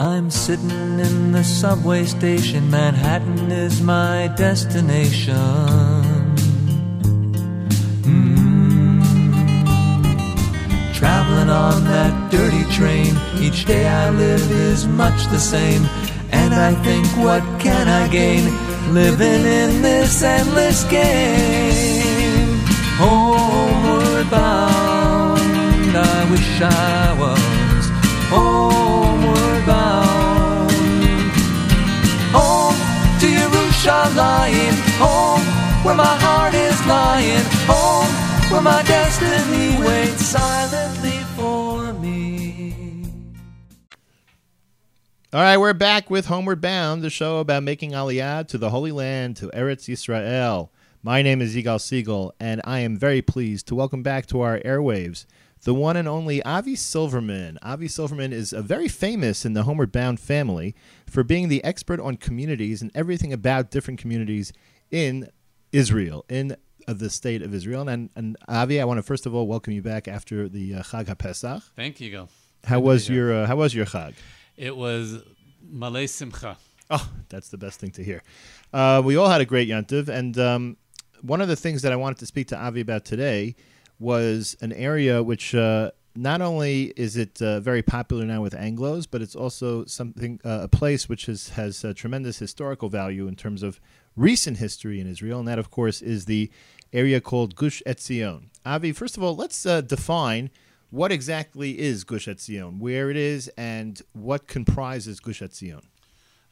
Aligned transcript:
I'm 0.00 0.30
sitting 0.30 0.98
in 0.98 1.32
the 1.32 1.44
subway 1.44 2.04
station. 2.04 2.70
Manhattan 2.70 3.52
is 3.52 3.82
my 3.82 4.32
destination. 4.34 5.36
Mm. 8.08 9.04
Traveling 10.94 11.50
on 11.50 11.84
that 11.84 12.30
dirty 12.30 12.64
train. 12.72 13.14
Each 13.38 13.66
day 13.66 13.86
I 13.86 14.08
live 14.08 14.50
is 14.50 14.86
much 14.86 15.26
the 15.26 15.38
same. 15.38 15.84
And 16.32 16.54
I 16.54 16.72
think, 16.82 17.06
what 17.18 17.42
can 17.60 17.86
I 17.86 18.08
gain? 18.08 18.44
Living 18.94 19.44
in 19.44 19.82
this 19.82 20.22
endless 20.22 20.82
game. 20.84 22.58
Homeward 22.96 24.30
bound, 24.30 25.94
I 25.94 26.30
wish 26.30 26.62
I 26.62 27.19
where 35.82 35.94
my 35.94 36.04
heart 36.04 36.52
is 36.54 36.86
lying, 36.86 37.42
home 37.66 38.52
where 38.52 38.60
my 38.60 38.82
destiny 38.82 39.82
waits 39.82 40.26
silently 40.26 41.18
for 41.36 41.92
me. 41.94 43.04
All 45.32 45.40
right, 45.40 45.56
we're 45.56 45.72
back 45.72 46.10
with 46.10 46.26
Homeward 46.26 46.60
Bound, 46.60 47.02
the 47.02 47.10
show 47.10 47.38
about 47.38 47.62
making 47.62 47.92
Aliyah 47.92 48.46
to 48.48 48.58
the 48.58 48.70
Holy 48.70 48.92
Land, 48.92 49.36
to 49.36 49.46
Eretz 49.48 49.88
Yisrael. 49.88 50.68
My 51.02 51.22
name 51.22 51.40
is 51.40 51.56
Yigal 51.56 51.80
Siegel, 51.80 52.34
and 52.38 52.60
I 52.64 52.80
am 52.80 52.96
very 52.96 53.22
pleased 53.22 53.66
to 53.68 53.74
welcome 53.74 54.02
back 54.02 54.26
to 54.26 54.40
our 54.42 54.58
airwaves 54.58 55.24
the 55.62 55.74
one 55.74 55.96
and 55.96 56.08
only 56.08 56.42
Avi 56.42 56.74
Silverman. 56.74 57.58
Avi 57.62 57.86
Silverman 57.86 58.32
is 58.32 58.52
a 58.52 58.62
very 58.62 58.88
famous 58.88 59.44
in 59.44 59.52
the 59.52 59.64
Homeward 59.64 59.92
Bound 59.92 60.18
family 60.18 60.74
for 61.06 61.22
being 61.22 61.48
the 61.48 61.62
expert 61.64 62.00
on 62.00 62.16
communities 62.16 62.80
and 62.80 62.90
everything 62.94 63.32
about 63.32 63.70
different 63.70 64.00
communities 64.00 64.52
in 64.90 65.28
Israel, 65.72 66.24
in 66.28 66.56
uh, 66.88 66.92
the 66.92 67.10
state 67.10 67.42
of 67.42 67.54
Israel. 67.54 67.88
And, 67.88 68.10
and 68.16 68.36
Avi, 68.48 68.80
I 68.80 68.84
want 68.84 68.98
to 68.98 69.02
first 69.02 69.26
of 69.26 69.34
all 69.34 69.46
welcome 69.46 69.72
you 69.72 69.82
back 69.82 70.08
after 70.08 70.48
the 70.48 70.74
uh, 70.74 70.82
Chag 70.82 71.06
HaPesach. 71.06 71.62
Thank 71.76 72.00
you, 72.00 72.10
Yigal. 72.10 72.28
How 72.64 72.80
was 72.80 73.08
your 73.08 73.32
uh, 73.32 73.46
How 73.46 73.56
was 73.56 73.74
your 73.74 73.86
Chag? 73.86 74.14
It 74.56 74.76
was 74.76 75.22
Malay 75.62 76.06
Simcha. 76.06 76.56
Oh, 76.90 77.08
that's 77.28 77.50
the 77.50 77.58
best 77.58 77.78
thing 77.78 77.92
to 77.92 78.02
hear. 78.02 78.22
Uh, 78.72 79.00
we 79.04 79.16
all 79.16 79.28
had 79.28 79.40
a 79.40 79.44
great 79.44 79.68
Yantiv, 79.68 80.08
and 80.08 80.36
um, 80.38 80.76
one 81.22 81.40
of 81.40 81.48
the 81.48 81.56
things 81.56 81.82
that 81.82 81.92
I 81.92 81.96
wanted 81.96 82.18
to 82.18 82.26
speak 82.26 82.48
to 82.48 82.58
Avi 82.58 82.80
about 82.80 83.04
today 83.04 83.54
was 84.00 84.56
an 84.60 84.72
area 84.72 85.22
which 85.22 85.54
uh, 85.54 85.92
not 86.16 86.40
only 86.40 86.92
is 86.96 87.16
it 87.16 87.40
uh, 87.40 87.60
very 87.60 87.82
popular 87.82 88.24
now 88.24 88.42
with 88.42 88.54
Anglo's, 88.54 89.06
but 89.06 89.22
it's 89.22 89.36
also 89.36 89.84
something 89.84 90.40
uh, 90.44 90.60
a 90.62 90.68
place 90.68 91.08
which 91.08 91.26
has 91.26 91.50
has 91.50 91.84
uh, 91.84 91.92
tremendous 91.94 92.38
historical 92.38 92.88
value 92.88 93.28
in 93.28 93.36
terms 93.36 93.62
of 93.62 93.80
recent 94.16 94.58
history 94.58 95.00
in 95.00 95.06
Israel, 95.06 95.38
and 95.40 95.48
that 95.48 95.58
of 95.58 95.70
course 95.70 96.02
is 96.02 96.24
the 96.24 96.50
area 96.92 97.20
called 97.20 97.54
Gush 97.54 97.82
Etzion. 97.86 98.46
Avi, 98.64 98.92
first 98.92 99.16
of 99.16 99.22
all, 99.22 99.36
let's 99.36 99.64
uh, 99.64 99.80
define. 99.80 100.50
What 100.90 101.12
exactly 101.12 101.78
is 101.78 102.02
Gush 102.02 102.26
Etzion? 102.26 102.78
Where 102.78 103.10
it 103.10 103.16
is, 103.16 103.48
and 103.56 104.02
what 104.12 104.48
comprises 104.48 105.20
Gush 105.20 105.40
Etzion? 105.40 105.82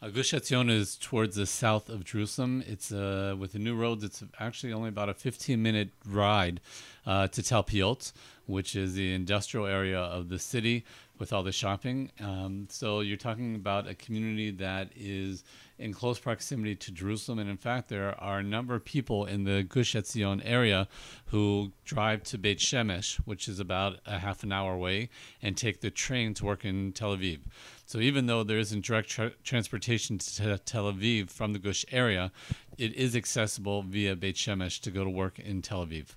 Uh, 0.00 0.10
Gush 0.10 0.32
Etzion 0.32 0.70
is 0.70 0.96
towards 0.96 1.34
the 1.34 1.44
south 1.44 1.88
of 1.88 2.04
Jerusalem. 2.04 2.62
It's 2.68 2.92
uh, 2.92 3.34
with 3.36 3.52
the 3.52 3.58
new 3.58 3.74
roads. 3.74 4.04
It's 4.04 4.22
actually 4.38 4.72
only 4.72 4.90
about 4.90 5.08
a 5.08 5.14
15-minute 5.14 5.90
ride 6.06 6.60
uh, 7.04 7.26
to 7.26 7.42
Talpiot, 7.42 8.12
which 8.48 8.74
is 8.74 8.94
the 8.94 9.12
industrial 9.12 9.66
area 9.66 10.00
of 10.00 10.30
the 10.30 10.38
city 10.38 10.84
with 11.18 11.32
all 11.32 11.42
the 11.42 11.52
shopping. 11.52 12.10
Um, 12.18 12.66
so 12.70 13.00
you're 13.00 13.16
talking 13.16 13.54
about 13.54 13.86
a 13.86 13.94
community 13.94 14.50
that 14.52 14.88
is 14.96 15.44
in 15.78 15.92
close 15.92 16.18
proximity 16.18 16.74
to 16.74 16.90
Jerusalem, 16.90 17.38
and 17.38 17.50
in 17.50 17.58
fact, 17.58 17.88
there 17.88 18.18
are 18.20 18.38
a 18.38 18.42
number 18.42 18.74
of 18.74 18.84
people 18.84 19.26
in 19.26 19.44
the 19.44 19.62
Gush 19.62 19.94
Etzion 19.94 20.40
area 20.44 20.88
who 21.26 21.72
drive 21.84 22.22
to 22.24 22.38
Beit 22.38 22.58
Shemesh, 22.58 23.16
which 23.26 23.48
is 23.48 23.60
about 23.60 23.98
a 24.06 24.18
half 24.18 24.42
an 24.42 24.52
hour 24.52 24.72
away, 24.72 25.10
and 25.42 25.56
take 25.56 25.80
the 25.80 25.90
train 25.90 26.34
to 26.34 26.44
work 26.46 26.64
in 26.64 26.92
Tel 26.92 27.16
Aviv. 27.16 27.40
So 27.84 27.98
even 27.98 28.26
though 28.26 28.44
there 28.44 28.58
isn't 28.58 28.84
direct 28.84 29.10
tra- 29.10 29.32
transportation 29.44 30.18
to 30.18 30.58
Tel 30.58 30.92
Aviv 30.92 31.30
from 31.30 31.52
the 31.52 31.58
Gush 31.58 31.84
area, 31.92 32.32
it 32.78 32.94
is 32.94 33.14
accessible 33.14 33.82
via 33.82 34.16
Beit 34.16 34.36
Shemesh 34.36 34.80
to 34.80 34.90
go 34.90 35.04
to 35.04 35.10
work 35.10 35.38
in 35.38 35.60
Tel 35.60 35.86
Aviv. 35.86 36.14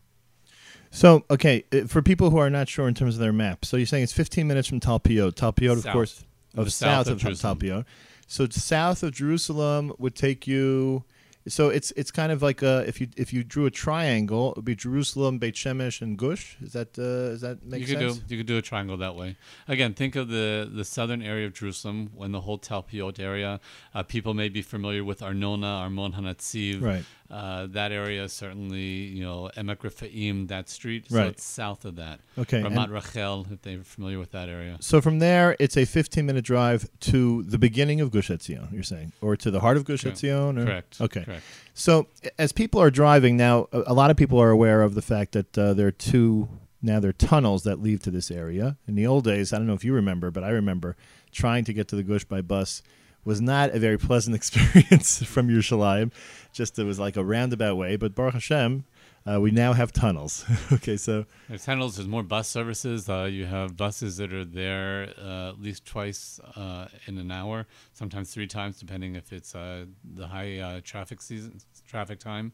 So, 0.92 1.24
okay, 1.32 1.64
uh, 1.74 1.88
for 1.88 2.02
people 2.02 2.30
who 2.30 2.38
are 2.38 2.50
not 2.50 2.68
sure 2.68 2.88
in 2.88 2.94
terms 2.94 3.16
of 3.16 3.22
their 3.22 3.34
map, 3.34 3.64
so 3.66 3.78
you're 3.78 3.86
saying 3.86 4.04
it's 4.04 4.14
15 4.14 4.46
minutes 4.46 4.68
from 4.68 4.82
Talpiot. 4.82 5.38
Talpiot, 5.38 5.78
of 5.78 5.84
South. 5.84 5.94
course, 5.94 6.26
of 6.56 6.66
The 6.66 6.72
south, 6.72 7.08
south 7.08 7.26
of 7.26 7.26
of, 7.26 7.40
Talpiot. 7.40 7.86
So 8.28 8.48
south 8.50 9.04
of 9.04 9.14
Jerusalem 9.14 9.94
would 9.98 10.16
take 10.16 10.48
you. 10.48 11.04
So 11.48 11.70
it's 11.70 11.92
it's 11.98 12.12
kind 12.12 12.32
of 12.32 12.44
like 12.44 12.62
a, 12.62 12.86
if 12.88 13.02
you 13.02 13.08
if 13.18 13.34
you 13.34 13.44
drew 13.44 13.66
a 13.66 13.72
triangle, 13.72 14.52
it 14.52 14.58
would 14.58 14.66
be 14.66 14.76
Jerusalem, 14.76 15.40
Beit 15.40 15.56
Shemesh, 15.56 16.00
and 16.02 16.16
Gush. 16.16 16.56
Is 16.62 16.74
that 16.74 17.00
uh, 17.00 17.32
does 17.32 17.42
that 17.42 17.66
make 17.66 17.82
you 17.82 17.88
could 17.88 18.00
do 18.00 18.16
you 18.28 18.38
could 18.38 18.46
do 18.46 18.58
a 18.58 18.62
triangle 18.62 18.96
that 18.98 19.16
way. 19.16 19.38
Again, 19.68 19.94
think 19.96 20.16
of 20.16 20.28
the 20.28 20.70
the 20.72 20.86
southern 20.86 21.24
area 21.24 21.48
of 21.48 21.54
Jerusalem, 21.54 22.12
when 22.14 22.32
the 22.32 22.42
whole 22.42 22.60
Talpiot 22.60 23.20
area. 23.20 23.60
Uh, 23.94 24.04
people 24.04 24.36
may 24.36 24.50
be 24.50 24.62
familiar 24.62 25.04
with 25.04 25.22
Arnona, 25.22 25.90
Armon 25.90 26.14
Hanatziv. 26.14 26.82
Right. 26.82 27.04
Uh, 27.32 27.66
that 27.68 27.94
area 27.94 28.28
certainly, 28.28 28.82
you 28.82 29.24
know, 29.24 29.50
Emek 29.56 29.84
Rephaim, 29.84 30.48
that 30.48 30.68
street. 30.68 31.06
So 31.10 31.16
Right. 31.18 31.28
it's 31.28 31.44
south 31.46 31.86
of 31.86 31.96
that. 31.96 32.20
Okay, 32.38 32.62
Ramat 32.62 32.90
Rachel, 32.92 33.48
if 33.50 33.62
they're 33.62 33.84
familiar 33.86 34.20
with 34.20 34.32
that 34.32 34.50
area. 34.50 34.76
So 34.82 35.00
from 35.00 35.20
there, 35.20 35.56
it's 35.58 35.78
a 35.78 35.86
15 35.86 36.26
minute 36.26 36.44
drive 36.44 36.90
to 37.12 37.44
the 37.44 37.58
beginning 37.58 38.02
of 38.02 38.12
Gush 38.12 38.30
Etzion. 38.30 38.72
You're 38.74 38.84
saying, 38.84 39.14
or 39.22 39.38
to 39.38 39.50
the 39.50 39.62
heart 39.62 39.78
of 39.78 39.86
Gush 39.86 40.04
Correct. 40.04 40.18
Etzion. 40.18 40.60
Or? 40.62 40.66
Correct. 40.66 41.00
Okay. 41.00 41.24
Correct. 41.24 41.44
So 41.74 42.08
as 42.38 42.52
people 42.52 42.82
are 42.82 42.92
driving 42.92 43.38
now, 43.38 43.68
a, 43.72 43.84
a 43.88 43.94
lot 43.94 44.12
of 44.12 44.18
people 44.18 44.38
are 44.42 44.50
aware 44.50 44.82
of 44.82 44.94
the 44.94 45.02
fact 45.02 45.32
that 45.32 45.58
uh, 45.58 45.74
there 45.74 45.88
are 45.88 45.92
two 45.92 46.50
now 46.82 47.00
there 47.00 47.10
are 47.12 47.14
tunnels 47.14 47.64
that 47.64 47.82
lead 47.82 48.02
to 48.02 48.12
this 48.12 48.30
area. 48.32 48.76
In 48.88 48.96
the 48.96 49.06
old 49.08 49.24
days, 49.24 49.54
I 49.54 49.58
don't 49.58 49.68
know 49.68 49.74
if 49.74 49.86
you 49.86 49.94
remember, 49.94 50.32
but 50.32 50.44
I 50.44 50.50
remember 50.50 50.98
trying 51.32 51.64
to 51.66 51.74
get 51.74 51.88
to 51.90 51.96
the 51.96 52.04
Gush 52.04 52.26
by 52.26 52.42
bus 52.42 52.82
was 53.24 53.42
not 53.42 53.72
a 53.72 53.80
very 53.80 53.98
pleasant 53.98 54.36
experience 54.42 55.24
from 55.24 55.48
Yerushalayim. 55.48 56.12
Just 56.54 56.78
it 56.80 56.84
was 56.84 57.00
like 57.00 57.16
a 57.18 57.24
roundabout 57.24 57.76
way, 57.76 57.96
but 57.96 58.16
Baruch 58.16 58.34
Hashem, 58.34 58.84
uh, 59.26 59.40
we 59.40 59.52
now 59.52 59.74
have 59.74 59.92
tunnels. 59.92 60.46
okay, 60.72 60.98
so 60.98 61.26
There's 61.48 61.64
tunnels. 61.64 61.96
There's 61.96 62.08
more 62.08 62.24
bus 62.24 62.48
services. 62.48 63.08
Uh, 63.08 63.30
you 63.32 63.46
have 63.46 63.78
buses 63.78 64.18
that 64.18 64.34
are 64.34 64.44
there 64.44 65.14
uh, 65.22 65.50
at 65.50 65.62
least 65.62 65.86
twice 65.86 66.40
uh, 66.56 66.88
in 67.06 67.18
an 67.18 67.32
hour, 67.32 67.68
sometimes 67.94 68.34
three 68.34 68.48
times, 68.48 68.80
depending 68.80 69.16
if 69.16 69.32
it's 69.32 69.54
uh, 69.54 69.86
the 70.04 70.28
high 70.28 70.58
uh, 70.58 70.82
traffic 70.84 71.22
season, 71.22 71.60
traffic 71.88 72.20
time, 72.20 72.52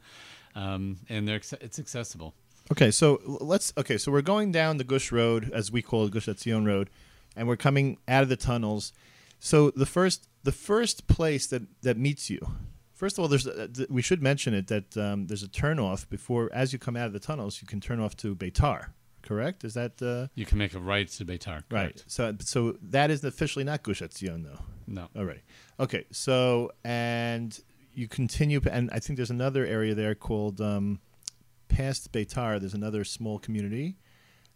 um, 0.55 0.97
and 1.09 1.27
they're 1.27 1.41
it's 1.61 1.79
accessible. 1.79 2.33
Okay, 2.69 2.91
so 2.91 3.21
let's. 3.25 3.71
Okay, 3.77 3.97
so 3.97 4.11
we're 4.11 4.21
going 4.21 4.51
down 4.51 4.75
the 4.75 4.83
Gush 4.83 5.11
Road, 5.11 5.49
as 5.53 5.71
we 5.71 5.81
call 5.81 6.05
it, 6.05 6.11
Gush 6.11 6.25
Etzion 6.25 6.67
Road, 6.67 6.89
and 7.35 7.47
we're 7.47 7.55
coming 7.55 7.97
out 8.09 8.23
of 8.23 8.29
the 8.29 8.35
tunnels. 8.35 8.91
So 9.39 9.69
the 9.71 9.85
first, 9.85 10.27
the 10.47 10.51
first 10.71 10.97
place 11.07 11.45
that 11.51 11.63
that 11.81 11.97
meets 11.97 12.29
you. 12.33 12.39
First 12.93 13.13
of 13.17 13.21
all, 13.21 13.27
there's 13.27 13.45
uh, 13.47 13.67
th- 13.75 13.89
we 13.97 14.01
should 14.01 14.21
mention 14.31 14.53
it 14.59 14.67
that 14.67 14.89
um, 15.05 15.27
there's 15.27 15.43
a 15.43 15.47
turnoff 15.61 16.07
before 16.09 16.49
as 16.61 16.67
you 16.73 16.79
come 16.79 16.95
out 16.99 17.07
of 17.07 17.13
the 17.13 17.19
tunnels. 17.29 17.59
You 17.61 17.67
can 17.67 17.79
turn 17.81 17.99
off 17.99 18.15
to 18.23 18.35
Beitar. 18.35 18.79
Correct? 19.21 19.63
Is 19.65 19.73
that 19.73 20.01
uh, 20.01 20.27
You 20.35 20.45
can 20.45 20.57
make 20.57 20.73
a 20.73 20.79
right 20.79 21.07
to 21.17 21.25
Beitar. 21.25 21.63
right? 21.69 22.01
So 22.07 22.21
so 22.39 22.59
that 22.81 23.11
is 23.11 23.23
officially 23.23 23.65
not 23.65 23.83
Gush 23.83 24.01
Etzion 24.01 24.43
though. 24.47 24.61
No. 24.87 25.09
Alrighty. 25.15 25.41
Okay. 25.79 26.05
So 26.11 26.71
and 26.85 27.49
you 27.93 28.07
continue, 28.07 28.61
and 28.71 28.89
I 28.91 28.99
think 28.99 29.17
there's 29.17 29.35
another 29.41 29.65
area 29.65 29.93
there 29.95 30.15
called 30.15 30.61
um, 30.61 30.99
past 31.67 32.11
Beitar. 32.13 32.59
There's 32.61 32.73
another 32.83 33.03
small 33.03 33.37
community 33.39 33.97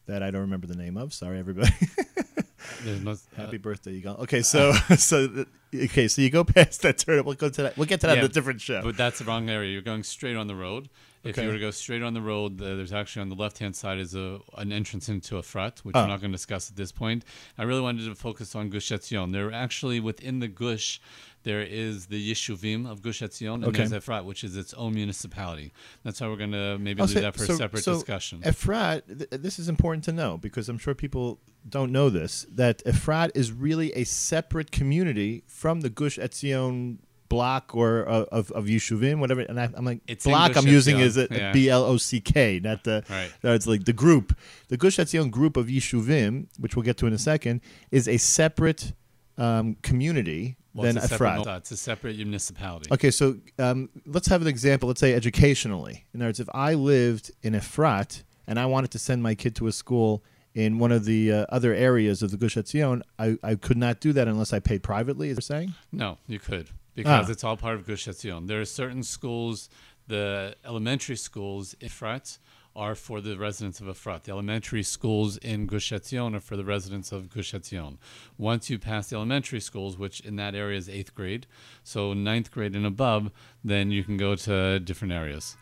that 0.06 0.23
I 0.23 0.31
don't 0.31 0.41
remember 0.47 0.68
the 0.68 0.75
name 0.85 0.96
of. 0.96 1.14
Sorry, 1.14 1.37
everybody. 1.37 1.73
There's 2.84 3.05
uh, 3.05 3.16
Happy 3.35 3.58
birthday, 3.58 3.91
you 3.91 4.02
go. 4.02 4.11
Okay, 4.22 4.41
so 4.41 4.73
so 4.97 5.46
okay, 5.73 6.08
so 6.08 6.22
you 6.22 6.29
go 6.29 6.43
past 6.55 6.81
that 6.84 6.97
turn. 6.99 7.23
We'll 7.25 7.35
go 7.35 7.49
to 7.49 7.63
that. 7.63 7.78
We'll 7.78 7.87
get 7.87 8.02
to 8.02 8.08
that 8.08 8.17
Yeah, 8.17 8.25
in 8.25 8.31
a 8.31 8.34
different 8.34 8.61
show. 8.61 8.81
But 8.84 8.97
that's 8.97 9.19
the 9.19 9.25
wrong 9.25 9.49
area. 9.49 9.72
You're 9.72 9.81
going 9.81 10.03
straight 10.03 10.35
on 10.35 10.47
the 10.47 10.55
road. 10.55 10.90
If 11.23 11.35
Okay. 11.37 11.43
you 11.43 11.49
were 11.49 11.53
to 11.53 11.59
go 11.59 11.69
straight 11.69 12.02
on 12.02 12.16
the 12.16 12.22
road, 12.22 12.59
uh, 12.59 12.66
there's 12.75 12.91
actually 12.91 13.22
on 13.22 13.29
the 13.29 13.35
left 13.35 13.59
hand 13.59 13.75
side 13.75 13.99
is 13.99 14.16
a 14.16 14.40
an 14.58 14.72
entrance 14.72 15.08
into 15.08 15.35
Efrat, 15.35 15.79
which 15.79 15.96
Oh. 15.96 15.99
I'm 16.02 16.09
not 16.09 16.19
going 16.19 16.31
to 16.31 16.35
discuss 16.37 16.69
at 16.72 16.75
this 16.75 16.91
point. 16.91 17.23
I 17.59 17.63
really 17.63 17.81
wanted 17.81 18.05
to 18.05 18.16
focus 18.16 18.55
on 18.55 18.69
Gush 18.69 18.90
Etzion. 18.90 19.31
There 19.31 19.52
actually 19.53 19.99
within 19.99 20.40
the 20.40 20.47
Gush, 20.47 20.99
there 21.43 21.61
is 21.61 22.05
the 22.08 22.32
Yeshuvim 22.32 22.90
of 22.90 23.02
Gush 23.02 23.22
Etzion, 23.22 23.55
and 23.55 23.66
Okay. 23.66 23.85
there's 23.85 24.03
Efrat, 24.05 24.26
which 24.26 24.43
is 24.43 24.55
its 24.55 24.73
own 24.76 24.93
municipality. 24.93 25.72
That's 26.03 26.20
how 26.20 26.29
we're 26.29 26.38
going 26.38 26.52
to 26.52 26.78
maybe 26.78 27.02
Oh, 27.02 27.05
leave 27.05 27.14
so- 27.16 27.22
that 27.22 27.34
for 27.35 27.46
so- 27.46 27.53
a 27.53 27.58
separate 27.58 27.84
so 27.84 27.93
discussion. 27.96 28.41
Efrat, 28.41 29.02
th- 29.08 29.41
this 29.41 29.58
is 29.59 29.67
important 29.70 30.03
to 30.05 30.11
know 30.11 30.38
because 30.38 30.70
I'm 30.70 30.78
sure 30.78 30.93
people 30.93 31.40
don't 31.67 31.91
know 31.91 32.09
this 32.09 32.46
that 32.53 32.84
Efrat 32.85 33.32
is 33.35 33.52
really 33.52 33.91
a 33.93 34.03
separate 34.03 34.72
community 34.72 35.43
from 35.47 35.82
the 35.82 35.90
Gush 35.90 36.17
Etzion 36.17 36.97
block 37.29 37.73
or 37.73 38.08
uh, 38.09 38.26
of 38.32 38.52
of 38.52 38.66
Yeshuvim, 38.66 39.20
whatever. 39.20 39.41
And 39.41 39.59
I, 39.59 39.70
I'm 39.73 39.85
like 39.85 40.02
It's 40.08 40.26
block. 40.26 40.58
I'm 40.58 40.67
using 40.67 40.97
Etzion, 40.97 41.02
is 41.03 41.17
a 41.17 41.28
yeah. 41.32 41.52
B 41.53 41.70
L 41.70 41.84
O 41.85 41.97
C 41.97 42.20
K, 42.20 42.59
not 42.61 42.84
the. 42.84 43.03
Right. 43.09 43.32
no, 43.44 43.53
it's 43.53 43.66
like 43.67 43.85
the 43.85 43.94
group. 43.94 44.37
The 44.67 44.76
Gush 44.78 44.97
Etzion 44.97 45.32
group 45.32 45.55
of 45.55 45.67
Yeshuvim, 45.67 46.47
which 46.59 46.76
we'll 46.76 46.84
get 46.84 46.97
to 46.97 47.08
in 47.08 47.14
a 47.14 47.17
second, 47.17 47.61
is 47.90 48.08
a 48.08 48.17
separate. 48.17 48.94
um, 49.37 49.76
community 49.82 50.58
Well, 50.73 50.85
than 50.85 50.97
it's 50.97 51.06
a 51.08 51.09
separate, 51.09 51.28
Efrat. 51.29 51.46
no, 51.46 51.56
it's 51.58 51.72
a 51.72 51.78
separate 51.78 52.16
municipality. 52.18 52.90
Okay, 52.91 53.12
so 53.12 53.35
um, 53.59 53.90
let's 54.06 54.28
have 54.28 54.41
an 54.41 54.47
example. 54.47 54.88
Let's 54.88 55.02
say 55.02 55.14
educationally. 55.14 56.06
In 56.14 56.22
other 56.22 56.29
words, 56.29 56.40
if 56.40 56.47
I 56.53 56.73
lived 56.76 57.32
in 57.44 57.53
Efrat 57.53 58.23
and 58.47 58.58
I 58.59 58.66
wanted 58.68 58.91
to 58.91 59.00
send 59.00 59.22
my 59.22 59.35
kid 59.35 59.56
to 59.58 59.68
a 59.68 59.72
school 59.72 60.23
in 60.53 60.79
one 60.79 60.91
of 60.91 61.06
the 61.06 61.32
uh, 61.32 61.46
other 61.50 61.73
areas 61.73 62.22
of 62.22 62.32
the 62.32 62.38
Gush 62.38 62.56
Etzion, 62.56 63.02
I, 63.20 63.38
I 63.44 63.56
could 63.56 63.78
not 63.78 64.00
do 64.00 64.14
that 64.14 64.28
unless 64.28 64.53
I 64.53 64.59
paid 64.59 64.82
privately. 64.84 65.29
Is 65.29 65.35
you're 65.35 65.41
saying? 65.41 65.73
No, 65.91 66.18
you 66.28 66.40
could 66.40 66.68
because 66.96 67.28
Ah. 67.28 67.32
it's 67.32 67.44
all 67.44 67.58
part 67.58 67.76
of 67.76 67.85
Gush 67.88 68.06
Etzion. 68.08 68.47
There 68.47 68.59
are 68.62 68.66
certain 68.66 69.03
schools, 69.03 69.70
the 70.08 70.56
elementary 70.66 71.16
schools, 71.18 71.76
Efrat, 71.82 72.38
are 72.76 72.96
for 72.96 73.22
the 73.22 73.38
residents 73.38 73.79
of 73.79 73.88
Efrat. 73.88 74.23
The 74.23 74.32
elementary 74.32 74.84
schools 74.84 75.38
in 75.38 75.66
Gush 75.66 75.91
Etzion 75.91 76.35
are 76.35 76.40
for 76.40 76.56
the 76.56 76.64
residents 76.64 77.12
of 77.12 77.29
Gush 77.29 77.53
Etzion. 77.53 77.97
Once 78.38 78.70
you 78.70 78.79
pass 78.79 79.09
the 79.09 79.16
elementary 79.16 79.59
schools, 79.59 79.97
which 79.97 80.22
in 80.22 80.35
that 80.38 80.56
area 80.56 80.78
is 80.78 80.90
eighth 80.90 81.14
grade, 81.14 81.47
so 81.84 82.14
ninth 82.14 82.52
grade 82.52 82.76
and 82.76 82.85
above, 82.85 83.32
then 83.64 83.91
you 83.91 84.03
can 84.03 84.18
go 84.18 84.35
to 84.35 84.79
different 84.79 85.14
areas. 85.14 85.58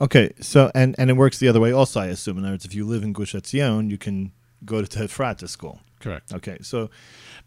Okay, 0.00 0.32
so 0.40 0.70
and 0.74 0.94
and 0.98 1.10
it 1.10 1.14
works 1.14 1.38
the 1.38 1.48
other 1.48 1.60
way 1.60 1.72
also. 1.72 2.00
I 2.00 2.06
assume. 2.06 2.38
In 2.38 2.44
other 2.44 2.54
words, 2.54 2.64
if 2.64 2.74
you 2.74 2.84
live 2.84 3.02
in 3.02 3.12
Gush 3.12 3.34
Etzion, 3.34 3.90
you 3.90 3.98
can 3.98 4.32
go 4.64 4.84
to 4.84 4.98
Efrat 4.98 5.38
to 5.38 5.48
school. 5.48 5.80
Correct. 6.00 6.34
Okay, 6.34 6.58
so 6.60 6.90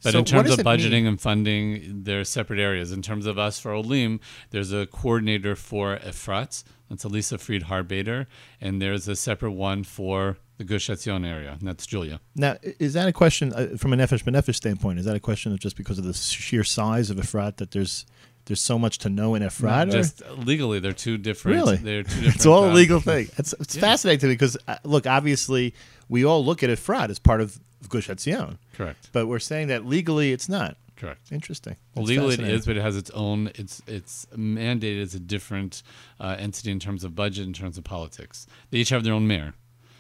But 0.04 0.14
so 0.14 0.19
in 0.19 0.25
terms 0.25 0.50
of 0.52 0.60
it 0.60 0.66
mean? 0.66 0.78
budgeting 0.78 1.08
and 1.08 1.22
funding, 1.22 2.04
they're 2.04 2.24
separate 2.24 2.60
areas. 2.60 2.92
In 2.92 3.02
terms 3.04 3.25
of 3.28 3.38
us 3.38 3.60
for 3.60 3.72
Olim, 3.72 4.19
there's 4.50 4.72
a 4.74 4.88
coordinator 4.88 5.56
for 5.56 5.98
Efrat. 5.98 6.64
That's 6.90 7.04
Elisa 7.04 7.38
Fried 7.38 7.66
Harbader. 7.66 8.25
And 8.60 8.81
there's 8.81 9.08
a 9.08 9.16
separate 9.16 9.52
one 9.52 9.84
for 9.84 10.38
the 10.58 10.64
Gush 10.64 10.88
Etzion 10.88 11.24
area. 11.28 11.58
And 11.60 11.68
that's 11.68 11.86
Julia. 11.86 12.19
Now, 12.36 12.58
is 12.64 12.94
that 12.94 13.08
a 13.08 13.14
question 13.14 13.54
uh, 13.54 13.78
from 13.78 13.94
a 13.94 13.96
nefesh 13.96 14.24
benefesh 14.24 14.56
standpoint? 14.56 14.98
Is 14.98 15.06
that 15.06 15.16
a 15.16 15.19
question 15.19 15.52
of 15.52 15.60
just 15.60 15.75
because 15.75 16.00
of 16.00 16.06
the 16.06 16.14
sheer 16.14 16.64
size 16.64 17.12
of 17.12 17.18
Efrat 17.18 17.58
that 17.58 17.72
there's 17.72 18.06
there's 18.47 18.61
so 18.61 18.77
much 18.79 18.97
to 18.99 19.09
know 19.09 19.35
in 19.35 19.44
Efrat? 19.44 19.89
or- 19.89 19.91
Just 19.91 20.21
legally, 20.38 20.79
they're 20.79 20.91
two 20.94 21.17
different. 21.17 21.55
Really? 21.57 21.77
They're 21.77 22.03
two 22.03 22.09
different. 22.15 22.35
it's 22.35 22.45
all 22.45 22.65
a 22.65 22.69
um, 22.69 22.73
legal 22.73 22.99
thing. 22.99 23.27
It's, 23.38 23.53
it's 23.59 23.75
Yeah. 23.75 23.81
fascinating 23.81 24.19
to 24.21 24.27
me 24.27 24.33
because 24.33 24.57
uh, 24.67 24.77
look, 24.83 25.05
obviously, 25.05 25.73
we 26.09 26.25
all 26.25 26.44
look 26.44 26.63
at 26.63 26.69
Efrat 26.69 27.09
as 27.09 27.19
part 27.19 27.41
of 27.41 27.59
Gush 27.89 28.07
Etzion, 28.09 28.57
Correct. 28.73 29.09
but 29.11 29.27
we're 29.27 29.39
saying 29.39 29.67
that 29.67 29.85
legally 29.85 30.31
it's 30.31 30.49
not. 30.49 30.77
Correct. 30.95 31.31
Interesting. 31.31 31.75
Well, 31.94 32.05
legally 32.05 32.33
it 32.33 32.39
is, 32.39 32.65
but 32.65 32.75
it 32.75 32.81
has 32.81 32.97
its 32.97 33.11
own. 33.11 33.51
It's 33.53 33.83
it's 33.85 34.25
mandated 34.35 35.03
as 35.03 35.13
a 35.13 35.19
different 35.19 35.83
uh, 36.19 36.35
entity 36.39 36.71
in 36.71 36.79
terms 36.79 37.03
of 37.03 37.13
budget, 37.13 37.45
in 37.45 37.53
terms 37.53 37.77
of 37.77 37.83
politics. 37.83 38.47
They 38.71 38.79
each 38.79 38.89
have 38.89 39.03
their 39.03 39.13
own 39.13 39.27
mayor. 39.27 39.53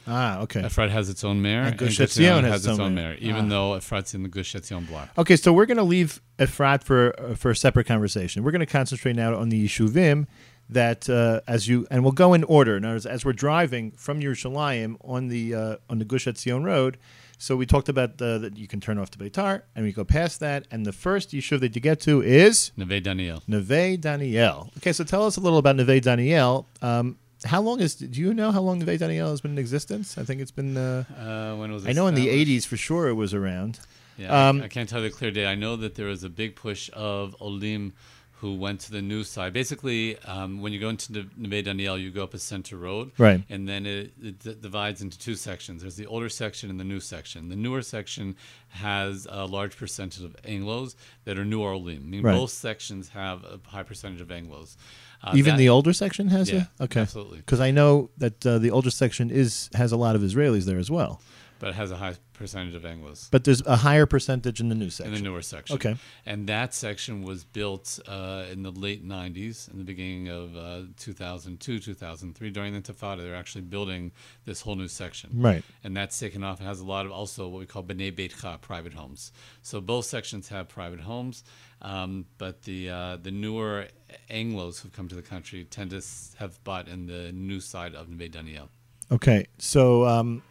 Ah, 0.07 0.39
okay. 0.41 0.61
Efrat 0.61 0.89
has 0.89 1.09
its 1.09 1.23
own 1.23 1.41
mayor, 1.41 1.59
And 1.59 1.67
and 1.69 1.77
Gush 1.77 1.97
Gush 1.97 2.07
Etzion 2.17 2.39
Etzion 2.39 2.43
has 2.43 2.51
has 2.51 2.65
its 2.67 2.79
own 2.79 2.85
own 2.87 2.95
mayor. 2.95 3.09
mayor, 3.09 3.17
even 3.19 3.45
Ah. 3.45 3.49
though 3.49 3.69
Efrat's 3.77 4.13
in 4.13 4.23
the 4.23 4.29
Gush 4.29 4.53
Etzion 4.53 4.87
block. 4.87 5.09
Okay, 5.17 5.35
so 5.35 5.51
we're 5.51 5.65
going 5.65 5.77
to 5.77 5.83
leave 5.83 6.21
Efrat 6.39 6.83
for 6.83 7.13
uh, 7.19 7.35
for 7.35 7.51
a 7.51 7.55
separate 7.55 7.87
conversation. 7.87 8.43
We're 8.43 8.51
going 8.51 8.59
to 8.59 8.65
concentrate 8.65 9.15
now 9.15 9.35
on 9.37 9.49
the 9.49 9.65
Yishuvim 9.67 10.25
that 10.69 11.09
uh, 11.09 11.41
as 11.47 11.67
you 11.67 11.87
and 11.91 12.03
we'll 12.03 12.11
go 12.13 12.33
in 12.33 12.43
order. 12.45 12.77
Other 12.77 12.87
words, 12.89 13.05
as 13.05 13.23
we're 13.25 13.33
driving 13.33 13.91
from 13.91 14.21
Yerushalayim 14.21 14.95
on 15.03 15.27
the 15.27 15.55
uh, 15.55 15.75
on 15.89 15.99
the 15.99 16.05
Gush 16.05 16.25
Etzion 16.25 16.63
road. 16.63 16.97
So 17.39 17.55
we 17.55 17.67
talked 17.67 17.87
about 17.87 18.19
uh, 18.19 18.39
that 18.39 18.57
you 18.57 18.67
can 18.67 18.79
turn 18.81 18.97
off 18.97 19.11
to 19.11 19.19
Beitar, 19.19 19.61
and 19.75 19.85
we 19.85 19.91
go 19.93 20.03
past 20.03 20.39
that, 20.39 20.65
and 20.71 20.87
the 20.87 20.91
first 20.91 21.29
Yishuv 21.33 21.59
that 21.59 21.75
you 21.75 21.81
get 21.81 21.99
to 22.01 22.23
is 22.23 22.71
Neve 22.75 23.03
Daniel. 23.03 23.43
Neve 23.47 24.01
Daniel. 24.01 24.71
Okay, 24.77 24.91
so 24.91 25.03
tell 25.03 25.23
us 25.23 25.37
a 25.37 25.39
little 25.39 25.59
about 25.59 25.75
Neve 25.75 26.01
Daniel. 26.01 26.65
Um, 26.81 27.17
how 27.45 27.61
long 27.61 27.79
is? 27.79 27.95
Do 27.95 28.19
you 28.19 28.33
know 28.33 28.51
how 28.51 28.61
long 28.61 28.79
the 28.79 28.85
Neve 28.85 28.99
Daniel 28.99 29.29
has 29.29 29.41
been 29.41 29.51
in 29.51 29.57
existence? 29.57 30.17
I 30.17 30.23
think 30.23 30.41
it's 30.41 30.51
been. 30.51 30.75
Uh, 30.77 31.03
Uh, 31.17 31.55
when 31.57 31.71
it 31.71 31.73
was 31.73 31.85
I 31.87 31.93
know 31.93 32.07
in 32.07 32.15
the 32.15 32.27
'80s 32.27 32.65
for 32.65 32.77
sure 32.77 33.07
it 33.07 33.13
was 33.13 33.33
around. 33.33 33.79
Yeah, 34.17 34.49
Um, 34.49 34.61
I, 34.63 34.67
can't 34.67 34.89
tell 34.89 35.01
you 35.03 35.09
the 35.09 35.15
clear 35.15 35.29
date. 35.29 35.45
I 35.45 35.53
know 35.53 35.75
that 35.75 35.93
there 35.93 36.07
was 36.07 36.23
a 36.23 36.29
big 36.29 36.55
push 36.55 36.89
of 36.93 37.35
Olim 37.39 37.93
who 38.39 38.55
went 38.55 38.79
to 38.81 38.91
the 38.91 39.01
new 39.01 39.23
side. 39.23 39.51
Basically, 39.53 40.17
um, 40.19 40.61
when 40.61 40.71
you 40.73 40.79
go 40.79 40.89
into 40.89 41.11
the 41.11 41.27
Neve 41.37 41.65
Daniel, 41.65 41.97
you 41.97 42.09
go 42.11 42.23
up 42.23 42.33
a 42.35 42.39
center 42.39 42.77
road. 42.77 43.11
Right. 43.17 43.43
And 43.49 43.67
then 43.67 43.85
it, 43.87 44.13
it 44.21 44.61
divides 44.61 45.01
into 45.01 45.17
two 45.19 45.35
sections. 45.35 45.81
There's 45.81 45.95
the 45.97 46.05
older 46.07 46.29
section 46.29 46.69
and 46.71 46.79
the 46.79 46.83
new 46.83 46.99
section. 46.99 47.49
The 47.49 47.55
newer 47.55 47.81
section 47.83 48.35
has 48.69 49.27
a 49.29 49.45
large 49.45 49.75
percentage 49.77 50.23
of 50.23 50.35
Anglos 50.43 50.95
that 51.25 51.37
are 51.39 51.45
new 51.45 51.63
Olim. 51.63 51.97
I 51.97 51.99
mean, 52.07 52.21
Right. 52.23 52.33
both 52.35 52.51
sections 52.51 53.09
have 53.09 53.43
a 53.43 53.59
high 53.67 53.83
percentage 53.83 54.21
of 54.21 54.27
Anglos. 54.29 54.77
Uh, 55.23 55.31
Even 55.35 55.53
that- 55.53 55.57
the 55.57 55.69
older 55.69 55.93
section 55.93 56.27
has 56.29 56.49
Yeah, 56.51 56.65
it. 56.79 56.83
Okay, 56.85 57.01
absolutely. 57.01 57.37
Because 57.39 57.59
I 57.59 57.71
know 57.71 58.09
that 58.17 58.45
uh, 58.45 58.59
the 58.59 58.71
older 58.71 58.91
section 58.91 59.29
is 59.31 59.69
has 59.73 59.91
a 59.91 59.97
lot 59.97 60.15
of 60.15 60.21
Israelis 60.21 60.65
there 60.65 60.77
as 60.79 60.89
well, 60.91 61.21
But 61.59 61.69
it 61.69 61.75
has 61.75 61.89
a 61.91 61.97
high 61.97 62.15
percentage 62.37 62.75
of 62.75 62.83
Anglos. 62.83 63.29
but 63.31 63.43
there's 63.43 63.61
a 63.65 63.75
higher 63.77 64.05
percentage 64.05 64.59
in 64.59 64.69
the 64.69 64.75
new 64.75 64.89
section. 64.89 65.13
in 65.13 65.21
the 65.21 65.29
newer 65.29 65.41
section. 65.41 65.75
Okay. 65.75 65.95
And 66.25 66.47
that 66.47 66.73
section 66.73 67.23
was 67.23 67.43
built 67.43 67.99
uh, 68.07 68.45
in 68.51 68.63
the 68.63 68.71
late 68.71 69.05
90s, 69.07 69.71
in 69.71 69.77
the 69.77 69.83
beginning 69.83 70.29
of 70.29 70.55
uh, 70.55 70.81
2002, 70.97 71.79
2003. 71.79 72.49
During 72.49 72.73
the 72.73 72.81
Intifada, 72.81 73.19
they're 73.19 73.35
actually 73.35 73.61
building 73.61 74.11
this 74.45 74.61
whole 74.61 74.75
new 74.75 74.87
section. 74.87 75.31
Right. 75.33 75.63
And 75.83 75.95
that's 75.95 76.17
taken 76.19 76.43
off. 76.43 76.61
It 76.61 76.65
has 76.65 76.79
a 76.79 76.85
lot 76.85 77.05
of 77.05 77.11
also 77.11 77.47
what 77.47 77.59
we 77.59 77.65
call 77.65 77.83
B'nai 77.83 78.11
Beitcha, 78.15 78.61
private 78.61 78.93
homes. 78.93 79.31
So 79.61 79.81
both 79.81 80.05
sections 80.05 80.47
have 80.49 80.69
private 80.69 80.99
homes, 80.99 81.43
um, 81.81 82.25
but 82.37 82.63
the 82.63 82.89
uh, 82.89 83.17
the 83.17 83.31
newer 83.31 83.87
Anglos 84.29 84.81
who've 84.81 84.91
come 84.93 85.07
to 85.07 85.15
the 85.15 85.21
country 85.21 85.65
tend 85.65 85.91
to 85.91 86.01
have 86.39 86.63
bought 86.63 86.87
in 86.87 87.07
the 87.07 87.31
new 87.31 87.59
side 87.59 87.95
of 87.95 88.09
Neve 88.09 88.31
Daniel. 88.31 88.69
Okay, 89.11 89.47
so 89.57 90.05
um, 90.05 90.41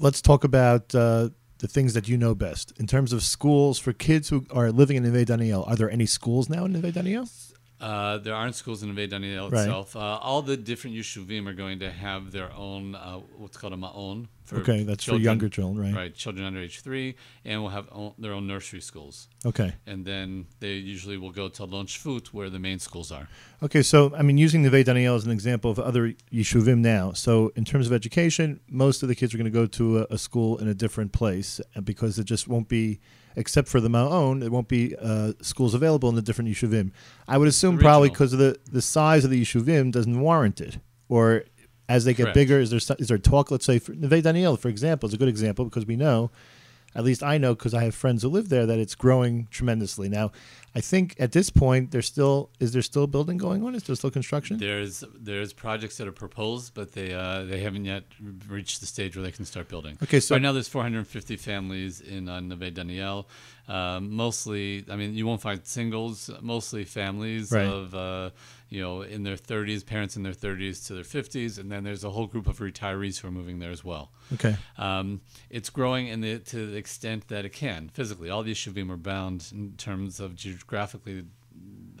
let's 0.00 0.22
talk 0.22 0.44
about 0.44 0.94
uh, 0.94 1.28
the 1.58 1.68
things 1.68 1.94
that 1.94 2.08
you 2.08 2.16
know 2.16 2.34
best 2.34 2.72
in 2.80 2.86
terms 2.86 3.12
of 3.12 3.22
schools 3.22 3.78
for 3.78 3.92
kids 3.92 4.30
who 4.30 4.46
are 4.50 4.72
living 4.72 4.96
in 4.96 5.04
Neve 5.04 5.26
Daniel. 5.26 5.62
Are 5.64 5.76
there 5.76 5.90
any 5.90 6.06
schools 6.06 6.48
now 6.48 6.64
in 6.64 6.72
Neve 6.72 6.92
Daniel? 6.94 7.28
Uh, 7.80 8.18
there 8.18 8.34
aren't 8.34 8.54
schools 8.54 8.82
in 8.82 8.94
Neve 8.94 9.08
Daniel 9.08 9.48
Right. 9.48 9.60
itself. 9.60 9.96
Uh, 9.96 10.00
all 10.00 10.42
the 10.42 10.56
different 10.56 10.96
yeshuvim 10.96 11.46
are 11.46 11.54
going 11.54 11.78
to 11.78 11.90
have 11.90 12.30
their 12.30 12.52
own, 12.52 12.94
uh, 12.94 13.20
what's 13.38 13.56
called 13.56 13.72
a 13.72 13.76
ma'on. 13.76 14.28
For 14.44 14.58
Okay, 14.58 14.82
that's 14.82 15.04
for 15.04 15.14
younger 15.14 15.48
children, 15.48 15.86
right? 15.86 15.94
Right, 15.94 16.14
children 16.14 16.44
under 16.44 16.60
age 16.60 16.80
three, 16.80 17.14
and 17.44 17.62
will 17.62 17.68
have 17.70 17.86
own, 17.92 18.12
their 18.18 18.32
own 18.32 18.46
nursery 18.46 18.80
schools. 18.80 19.28
Okay. 19.46 19.72
And 19.86 20.04
then 20.04 20.46
they 20.58 20.74
usually 20.74 21.16
will 21.16 21.30
go 21.30 21.48
to 21.48 21.64
Lon 21.64 21.86
Shvut, 21.86 22.28
where 22.28 22.50
the 22.50 22.58
main 22.58 22.80
schools 22.80 23.12
are. 23.12 23.28
Okay, 23.62 23.82
so 23.82 24.12
I 24.14 24.22
mean, 24.22 24.36
using 24.38 24.62
Neve 24.62 24.84
Daniel 24.84 25.14
as 25.14 25.24
an 25.24 25.30
example 25.30 25.70
of 25.70 25.78
other 25.78 26.14
yeshuvim 26.32 26.78
now. 26.80 27.12
So, 27.12 27.52
in 27.54 27.64
terms 27.64 27.86
of 27.86 27.92
education, 27.92 28.60
most 28.68 29.02
of 29.02 29.08
the 29.08 29.14
kids 29.14 29.32
are 29.32 29.38
going 29.38 29.44
to 29.44 29.50
go 29.50 29.66
to 29.66 30.00
a, 30.00 30.06
a 30.10 30.18
school 30.18 30.58
in 30.58 30.68
a 30.68 30.74
different 30.74 31.12
place 31.12 31.60
uh, 31.76 31.80
because 31.80 32.18
it 32.18 32.24
just 32.24 32.48
won't 32.48 32.68
be, 32.68 32.98
except 33.36 33.68
for 33.68 33.80
the 33.80 33.88
Ma'on, 33.88 34.42
it 34.42 34.50
won't 34.50 34.68
be 34.68 34.94
uh, 34.96 35.32
schools 35.40 35.74
available 35.74 36.08
in 36.08 36.14
the 36.14 36.22
different 36.22 36.50
yeshuvim. 36.50 36.92
I 37.28 37.38
would 37.38 37.48
assume 37.48 37.78
probably 37.78 38.10
because 38.10 38.32
of 38.32 38.38
the 38.38 38.58
the 38.70 38.82
size 38.82 39.24
of 39.24 39.30
the 39.30 39.42
yeshuvim 39.42 39.92
doesn't 39.92 40.20
warrant 40.20 40.60
it, 40.60 40.78
or 41.08 41.44
as 41.88 42.04
they 42.04 42.14
get 42.14 42.24
Correct. 42.24 42.34
bigger, 42.34 42.60
is 42.60 42.70
there 42.70 42.96
is 42.98 43.08
there 43.08 43.18
talk? 43.18 43.50
Let's 43.50 43.66
say 43.66 43.78
for 43.78 43.92
Neve 43.92 44.22
Daniel, 44.22 44.56
for 44.56 44.68
example, 44.68 45.08
is 45.08 45.14
a 45.14 45.18
good 45.18 45.28
example 45.28 45.64
because 45.64 45.86
we 45.86 45.96
know. 45.96 46.30
At 46.94 47.04
least 47.04 47.22
I 47.22 47.38
know 47.38 47.54
because 47.54 47.72
I 47.72 47.84
have 47.84 47.94
friends 47.94 48.22
who 48.22 48.28
live 48.28 48.48
there 48.48 48.66
that 48.66 48.78
it's 48.78 48.96
growing 48.96 49.46
tremendously. 49.50 50.08
Now, 50.08 50.32
I 50.72 50.80
think 50.80 51.16
at 51.18 51.32
this 51.32 51.50
point 51.50 51.90
there's 51.90 52.06
still 52.06 52.50
is 52.60 52.72
there 52.72 52.82
still 52.82 53.06
building 53.08 53.38
going 53.38 53.64
on? 53.64 53.74
Is 53.74 53.82
there 53.82 53.96
still 53.96 54.10
construction? 54.10 54.58
There's 54.58 55.02
there's 55.18 55.52
projects 55.52 55.96
that 55.96 56.06
are 56.06 56.12
proposed, 56.12 56.74
but 56.74 56.92
they 56.92 57.12
uh, 57.12 57.42
they 57.44 57.60
haven't 57.60 57.86
yet 57.86 58.04
reached 58.48 58.80
the 58.80 58.86
stage 58.86 59.16
where 59.16 59.24
they 59.24 59.32
can 59.32 59.44
start 59.44 59.68
building. 59.68 59.98
Okay, 60.02 60.20
so- 60.20 60.34
right 60.36 60.42
now 60.42 60.52
there's 60.52 60.68
450 60.68 61.36
families 61.36 62.00
in 62.00 62.28
uh, 62.28 62.38
Neve 62.40 62.72
Daniel. 62.74 63.28
Um, 63.68 64.12
mostly, 64.14 64.84
I 64.90 64.96
mean, 64.96 65.14
you 65.14 65.26
won't 65.26 65.40
find 65.40 65.60
singles. 65.64 66.30
Mostly 66.40 66.84
families 66.84 67.50
Right. 67.52 67.66
of 67.66 67.94
uh, 67.94 68.30
you 68.70 68.80
know 68.80 69.02
in 69.02 69.24
their 69.24 69.36
30s, 69.36 69.84
parents 69.84 70.16
in 70.16 70.22
their 70.22 70.32
30s 70.32 70.86
to 70.86 70.94
their 70.94 71.04
50s, 71.04 71.58
and 71.58 71.70
then 71.70 71.84
there's 71.84 72.04
a 72.04 72.10
whole 72.10 72.26
group 72.26 72.46
of 72.46 72.58
retirees 72.60 73.20
who 73.20 73.28
are 73.28 73.32
moving 73.32 73.58
there 73.58 73.70
as 73.70 73.84
well. 73.84 74.12
Okay. 74.32 74.56
Um, 74.78 75.20
it's 75.50 75.68
growing 75.68 76.06
in 76.06 76.20
the, 76.20 76.38
to 76.38 76.66
the 76.66 76.76
extent 76.76 77.28
that 77.28 77.44
it 77.44 77.52
can 77.52 77.90
physically. 77.92 78.30
All 78.30 78.42
these 78.42 78.56
shuvim 78.56 78.90
are 78.90 78.96
bound 78.96 79.50
in 79.52 79.74
terms 79.76 80.20
of 80.20 80.36
geographically. 80.36 81.24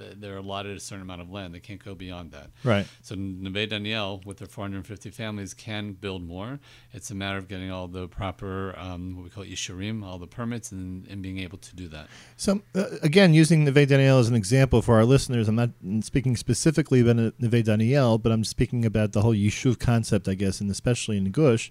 Th- 0.00 0.14
They're 0.18 0.38
allotted 0.38 0.76
a 0.76 0.80
certain 0.80 1.02
amount 1.02 1.20
of 1.20 1.30
land. 1.30 1.54
They 1.54 1.60
can't 1.60 1.82
go 1.82 1.94
beyond 1.94 2.32
that. 2.32 2.50
Right. 2.64 2.86
So 3.02 3.14
Neve 3.16 3.68
Daniel, 3.68 4.20
with 4.24 4.38
their 4.38 4.48
450 4.48 5.10
families, 5.10 5.54
can 5.54 5.92
build 5.92 6.26
more. 6.26 6.58
It's 6.92 7.10
a 7.10 7.14
matter 7.14 7.38
of 7.38 7.48
getting 7.48 7.70
all 7.70 7.88
the 7.88 8.08
proper, 8.08 8.74
um, 8.78 9.16
what 9.16 9.24
we 9.24 9.30
call 9.30 9.44
ishurim, 9.44 10.04
all 10.04 10.18
the 10.18 10.26
permits, 10.26 10.72
and, 10.72 11.06
and 11.06 11.22
being 11.22 11.38
able 11.38 11.58
to 11.58 11.76
do 11.76 11.88
that. 11.88 12.08
So 12.36 12.62
uh, 12.74 12.84
again, 13.02 13.34
using 13.34 13.64
Neve 13.64 13.88
Daniel 13.88 14.18
as 14.18 14.28
an 14.28 14.34
example 14.34 14.82
for 14.82 14.96
our 14.96 15.04
listeners, 15.04 15.48
I'm 15.48 15.56
not 15.56 15.70
speaking 16.00 16.36
specifically 16.36 17.00
about 17.00 17.34
Neve 17.38 17.64
Daniel, 17.64 18.18
but 18.18 18.32
I'm 18.32 18.44
speaking 18.44 18.84
about 18.84 19.12
the 19.12 19.22
whole 19.22 19.34
Yishuv 19.34 19.78
concept, 19.78 20.28
I 20.28 20.34
guess, 20.34 20.60
and 20.60 20.70
especially 20.70 21.16
in 21.16 21.30
Gush. 21.30 21.70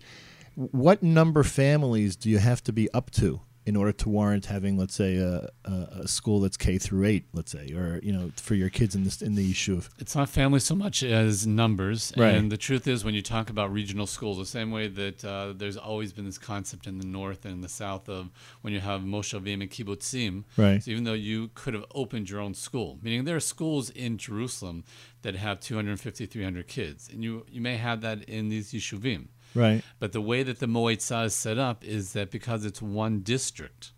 What 0.56 1.02
number 1.02 1.44
families 1.44 2.16
do 2.16 2.30
you 2.30 2.40
have 2.40 2.62
to 2.64 2.74
be 2.74 2.92
up 2.94 3.12
to 3.12 3.42
in 3.66 3.76
order 3.76 3.92
to 3.92 4.10
warrant 4.10 4.46
having, 4.48 4.78
let's 4.78 4.96
say, 4.96 5.18
a, 5.18 5.50
a, 5.66 5.72
a 6.04 6.08
school 6.08 6.40
that's 6.40 6.58
K 6.58 6.78
through 6.78 7.06
eight, 7.06 7.26
let's 7.34 7.52
say, 7.52 7.72
or 7.74 8.00
you 8.02 8.12
know, 8.12 8.32
for 8.36 8.56
your 8.56 8.70
kids 8.70 8.96
in 8.96 9.04
this 9.04 9.22
in 9.22 9.36
the 9.36 9.54
yishuv? 9.54 9.90
It's 10.00 10.16
not 10.16 10.30
family 10.30 10.60
so 10.60 10.76
much 10.76 11.04
as 11.04 11.46
numbers. 11.46 12.14
Right. 12.18 12.36
And 12.36 12.52
the 12.52 12.58
truth 12.58 12.88
is, 12.88 13.04
when 13.04 13.14
you 13.14 13.22
talk 13.22 13.50
about 13.50 13.72
regional 13.72 14.08
schools, 14.08 14.38
the 14.38 14.46
same 14.46 14.72
way 14.72 14.88
that 14.88 15.24
uh, 15.24 15.54
there's 15.56 15.78
always 15.78 16.14
been 16.14 16.26
this 16.26 16.38
concept 16.38 16.88
in 16.88 16.98
the 16.98 17.06
north 17.06 17.46
and 17.46 17.64
the 17.64 17.70
south 17.70 18.10
of 18.10 18.30
when 18.62 18.74
you 18.74 18.80
have 18.80 19.02
moshavim 19.02 19.62
and 19.62 19.70
kibbutzim. 19.70 20.44
Right. 20.58 20.82
So 20.84 20.92
even 20.92 21.04
though 21.04 21.14
you 21.14 21.52
could 21.54 21.74
have 21.74 21.86
opened 21.94 22.30
your 22.30 22.40
own 22.40 22.54
school, 22.54 22.98
meaning 23.02 23.26
there 23.26 23.36
are 23.36 23.42
schools 23.42 23.90
in 23.90 24.18
Jerusalem 24.18 24.84
that 25.22 25.36
have 25.36 25.60
250, 25.60 26.26
300 26.26 26.68
kids, 26.68 27.10
and 27.12 27.24
you 27.24 27.46
you 27.50 27.62
may 27.62 27.78
have 27.78 28.02
that 28.02 28.24
in 28.24 28.50
these 28.50 28.72
yeshuvim. 28.72 29.28
Right. 29.56 29.84
But 30.00 30.12
the 30.12 30.22
way 30.22 30.44
that 30.44 30.60
the 30.60 30.68
Moetzah 30.68 31.26
is 31.26 31.36
set 31.36 31.58
up 31.58 31.84
is 31.84 32.14
that 32.14 32.32
because 32.32 32.66
it's 32.66 32.82
one 32.82 33.20
district 33.22 33.92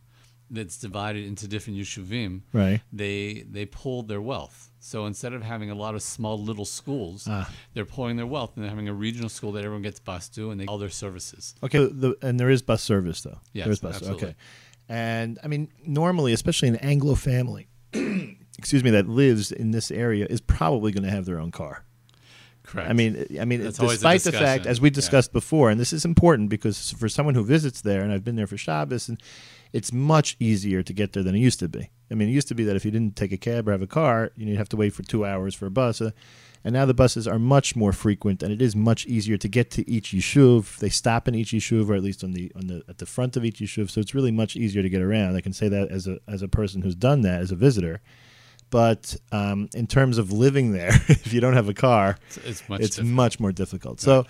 that's 0.49 0.77
divided 0.77 1.25
into 1.25 1.47
different 1.47 1.79
yeshuvim, 1.79 2.41
Right. 2.53 2.81
they 2.91 3.45
they 3.49 3.65
pulled 3.65 4.07
their 4.09 4.21
wealth. 4.21 4.69
So 4.79 5.05
instead 5.05 5.31
of 5.33 5.43
having 5.43 5.69
a 5.69 5.75
lot 5.75 5.93
of 5.95 6.01
small 6.01 6.41
little 6.41 6.65
schools, 6.65 7.25
Ah. 7.29 7.49
they're 7.73 7.85
pulling 7.85 8.17
their 8.17 8.25
wealth 8.25 8.53
and 8.55 8.63
they're 8.63 8.69
having 8.69 8.89
a 8.89 8.93
regional 8.93 9.29
school 9.29 9.51
that 9.53 9.63
everyone 9.63 9.83
gets 9.83 9.99
bused 9.99 10.33
to 10.35 10.51
and 10.51 10.59
they 10.59 10.65
all 10.65 10.77
their 10.77 10.89
services. 10.89 11.55
Okay. 11.63 11.79
The, 11.85 12.15
and 12.21 12.39
there 12.39 12.49
is 12.49 12.61
bus 12.61 12.81
service 12.81 13.21
though. 13.21 13.39
Yes, 13.53 13.65
there 13.65 13.71
is 13.73 13.79
bus. 13.79 13.95
absolutely. 13.97 14.27
Okay. 14.29 14.35
And 14.89 15.39
I 15.43 15.47
mean, 15.47 15.69
normally, 15.85 16.33
especially 16.33 16.67
an 16.69 16.75
Anglo 16.77 17.15
family, 17.15 17.69
excuse 18.57 18.83
me, 18.83 18.89
that 18.91 19.07
lives 19.07 19.51
in 19.53 19.71
this 19.71 19.89
area 19.91 20.25
is 20.29 20.41
probably 20.41 20.91
going 20.91 21.03
to 21.03 21.09
have 21.11 21.25
their 21.25 21.39
own 21.39 21.51
car. 21.51 21.85
Correct. 22.71 22.89
I 22.89 22.93
mean, 22.93 23.25
I 23.39 23.43
mean, 23.43 23.61
That's 23.63 23.77
despite 23.77 24.21
the 24.21 24.31
fact, 24.31 24.65
as 24.65 24.79
we 24.79 24.87
Yeah. 24.87 24.93
discussed 24.93 25.33
before, 25.33 25.69
and 25.69 25.77
this 25.77 25.91
is 25.91 26.05
important 26.05 26.49
because 26.49 26.91
for 26.91 27.09
someone 27.09 27.35
who 27.35 27.43
visits 27.43 27.81
there, 27.81 28.01
and 28.01 28.13
I've 28.13 28.23
been 28.23 28.37
there 28.37 28.47
for 28.47 28.55
Shabbos, 28.55 29.09
and 29.09 29.21
it's 29.73 29.91
much 29.91 30.37
easier 30.39 30.81
to 30.81 30.93
get 30.93 31.11
there 31.11 31.21
than 31.21 31.35
it 31.35 31.39
used 31.39 31.59
to 31.59 31.67
be. 31.67 31.89
I 32.09 32.13
mean, 32.13 32.29
it 32.29 32.31
used 32.31 32.47
to 32.47 32.55
be 32.55 32.63
that 32.63 32.77
if 32.77 32.85
you 32.85 32.91
didn't 32.91 33.17
take 33.17 33.33
a 33.33 33.37
cab 33.37 33.67
or 33.67 33.73
have 33.73 33.81
a 33.81 33.87
car, 33.87 34.31
you'd 34.37 34.57
have 34.57 34.69
to 34.69 34.77
wait 34.77 34.93
for 34.93 35.03
two 35.03 35.25
hours 35.25 35.53
for 35.53 35.65
a 35.65 35.71
bus. 35.71 35.99
Uh, 35.99 36.11
and 36.63 36.73
now 36.73 36.85
the 36.85 36.93
buses 36.93 37.27
are 37.27 37.39
much 37.39 37.75
more 37.75 37.91
frequent, 37.91 38.41
and 38.41 38.53
it 38.53 38.61
is 38.61 38.73
much 38.73 39.05
easier 39.05 39.35
to 39.35 39.49
get 39.49 39.69
to 39.71 39.89
each 39.89 40.11
yishuv. 40.11 40.77
They 40.77 40.89
stop 40.89 41.27
in 41.27 41.35
each 41.35 41.51
yishuv, 41.51 41.89
or 41.89 41.95
at 41.95 42.03
least 42.03 42.23
on 42.23 42.31
the 42.31 42.51
on 42.55 42.67
the 42.67 42.83
at 42.87 42.99
the 42.99 43.05
front 43.05 43.35
of 43.35 43.43
each 43.43 43.59
yishuv. 43.59 43.89
So 43.89 43.99
it's 43.99 44.15
really 44.15 44.31
much 44.31 44.55
easier 44.55 44.81
to 44.81 44.89
get 44.89 45.01
around. 45.01 45.35
I 45.35 45.41
can 45.41 45.53
say 45.53 45.67
that 45.67 45.89
as 45.89 46.07
a 46.07 46.19
as 46.27 46.41
a 46.41 46.47
person 46.47 46.83
who's 46.83 46.95
done 46.95 47.21
that 47.21 47.41
as 47.41 47.51
a 47.51 47.55
visitor. 47.55 47.99
But 48.71 49.15
um, 49.31 49.69
in 49.75 49.85
terms 49.85 50.17
of 50.17 50.31
living 50.31 50.71
there, 50.71 50.89
if 51.07 51.31
you 51.33 51.39
don't 51.41 51.53
have 51.53 51.69
a 51.69 51.73
car, 51.75 52.17
it's, 52.27 52.37
it's 52.37 52.69
much 52.69 52.81
it's 52.81 52.99
much 53.01 53.39
more 53.39 53.51
difficult. 53.51 53.99
So, 54.01 54.25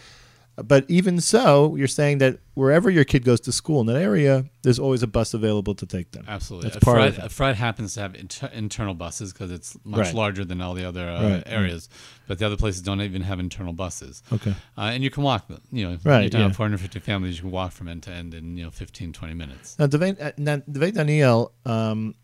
but 0.58 0.84
even 0.90 1.22
so, 1.22 1.76
you're 1.78 1.88
saying 1.88 2.18
that 2.18 2.40
wherever 2.56 2.90
your 2.90 3.06
kid 3.06 3.24
goes 3.24 3.40
to 3.42 3.52
school 3.52 3.80
in 3.82 3.88
that 3.88 3.96
area, 3.96 4.46
there's 4.64 4.80
always 4.80 5.02
a 5.04 5.08
bus 5.08 5.34
available 5.34 5.74
to 5.76 5.86
take 5.86 6.12
them. 6.12 6.26
Absolutely. 6.28 6.70
That's 6.72 6.84
part 6.84 7.00
Efrat, 7.00 7.08
of 7.08 7.18
it. 7.20 7.22
Efrat 7.32 7.56
happens 7.56 7.94
to 7.94 8.02
have 8.02 8.16
inter- 8.16 8.50
internal 8.52 8.94
buses 8.94 9.32
because 9.32 9.50
it's 9.52 9.78
much 9.86 10.08
Right. 10.08 10.16
larger 10.16 10.44
than 10.44 10.60
all 10.60 10.74
the 10.74 10.84
other 10.86 11.08
uh, 11.08 11.30
Right, 11.36 11.44
areas. 11.46 11.88
But 12.28 12.40
the 12.40 12.46
other 12.48 12.58
places 12.58 12.82
don't 12.82 13.02
even 13.02 13.22
have 13.22 13.40
internal 13.40 13.74
buses. 13.74 14.24
Okay. 14.34 14.54
Uh, 14.78 14.82
and 14.94 15.04
you 15.04 15.10
can 15.10 15.24
walk, 15.24 15.46
you 15.72 15.88
know, 15.88 15.98
Right, 16.04 16.22
you're 16.22 16.30
down 16.32 16.50
yeah. 16.50 16.56
450 16.56 17.00
families, 17.00 17.36
you 17.38 17.42
can 17.44 17.52
walk 17.52 17.72
from 17.72 17.88
end 17.88 18.04
to 18.04 18.12
end 18.12 18.34
in, 18.34 18.58
you 18.58 18.64
know, 18.66 18.72
15, 18.72 19.14
20 19.14 19.34
minutes. 19.34 19.78
Now, 19.80 19.86
Neve, 19.86 20.20
uh, 20.20 20.32
now, 20.38 20.62
Neve 20.68 20.94
Daniel, 20.96 21.54
um, 21.66 22.16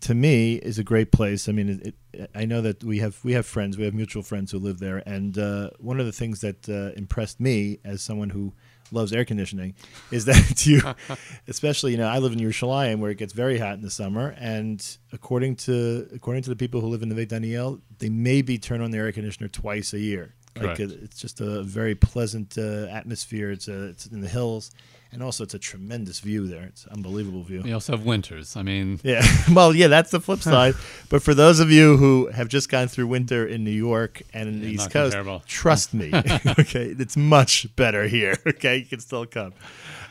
to 0.00 0.14
me, 0.14 0.54
is 0.54 0.78
a 0.78 0.84
great 0.84 1.12
place. 1.12 1.48
I 1.48 1.52
mean, 1.52 1.68
it, 1.68 1.94
it, 2.12 2.30
I 2.34 2.44
know 2.44 2.60
that 2.62 2.82
we 2.84 2.98
have 2.98 3.18
we 3.24 3.32
have 3.32 3.46
friends, 3.46 3.76
we 3.76 3.84
have 3.84 3.94
mutual 3.94 4.22
friends 4.22 4.50
who 4.52 4.58
live 4.58 4.78
there, 4.78 5.02
and 5.06 5.36
uh, 5.38 5.70
one 5.78 6.00
of 6.00 6.06
the 6.06 6.12
things 6.12 6.40
that 6.40 6.68
uh, 6.68 6.92
impressed 6.96 7.40
me 7.40 7.78
as 7.84 8.02
someone 8.02 8.30
who 8.30 8.52
loves 8.90 9.12
air 9.12 9.24
conditioning 9.24 9.74
is 10.10 10.24
that 10.24 10.66
you, 10.66 10.80
especially 11.48 11.92
you 11.92 11.98
know, 11.98 12.08
I 12.08 12.18
live 12.18 12.32
in 12.32 12.38
Yerushalayim 12.38 12.98
where 12.98 13.10
it 13.10 13.18
gets 13.18 13.32
very 13.32 13.58
hot 13.58 13.74
in 13.74 13.82
the 13.82 13.90
summer, 13.90 14.34
and 14.38 14.84
according 15.12 15.56
to 15.56 16.08
according 16.14 16.42
to 16.44 16.50
the 16.50 16.56
people 16.56 16.80
who 16.80 16.88
live 16.88 17.02
in 17.02 17.08
Neve 17.08 17.28
Daniel, 17.28 17.80
they 17.98 18.08
maybe 18.08 18.58
turn 18.58 18.80
on 18.80 18.90
their 18.90 19.06
air 19.06 19.12
conditioner 19.12 19.48
twice 19.48 19.92
a 19.92 20.00
year. 20.00 20.34
Like 20.60 20.80
it, 20.80 20.90
it's 20.90 21.20
just 21.20 21.40
a 21.40 21.62
very 21.62 21.94
pleasant 21.94 22.58
uh, 22.58 22.86
atmosphere. 22.86 23.52
It's 23.52 23.68
uh 23.68 23.88
it's 23.90 24.06
in 24.06 24.20
the 24.20 24.28
hills, 24.28 24.72
and 25.12 25.22
also 25.22 25.44
it's 25.44 25.54
a 25.54 25.58
tremendous 25.58 26.20
view 26.20 26.46
there. 26.46 26.64
It's 26.64 26.84
an 26.84 26.92
unbelievable 26.92 27.42
view. 27.42 27.62
We 27.62 27.72
also 27.72 27.96
have 27.96 28.04
winters. 28.04 28.56
I 28.56 28.62
mean, 28.62 29.00
Yeah. 29.02 29.22
Well, 29.52 29.74
yeah, 29.74 29.88
that's 29.88 30.10
the 30.10 30.20
flip 30.20 30.40
side. 30.40 30.74
but 31.08 31.22
for 31.22 31.34
those 31.34 31.60
of 31.60 31.70
you 31.70 31.96
who 31.96 32.26
have 32.28 32.48
just 32.48 32.68
gone 32.68 32.88
through 32.88 33.06
winter 33.08 33.46
in 33.46 33.64
New 33.64 33.70
York 33.70 34.22
and 34.34 34.48
in 34.48 34.60
the 34.60 34.66
Yeah, 34.68 34.74
East 34.74 34.90
Coast, 34.90 35.14
comparable. 35.14 35.42
trust 35.46 35.94
me. 35.94 36.10
okay, 36.58 36.94
it's 36.98 37.16
much 37.16 37.74
better 37.76 38.06
here. 38.06 38.36
Okay, 38.46 38.76
you 38.78 38.84
can 38.86 39.00
still 39.00 39.26
come. 39.26 39.52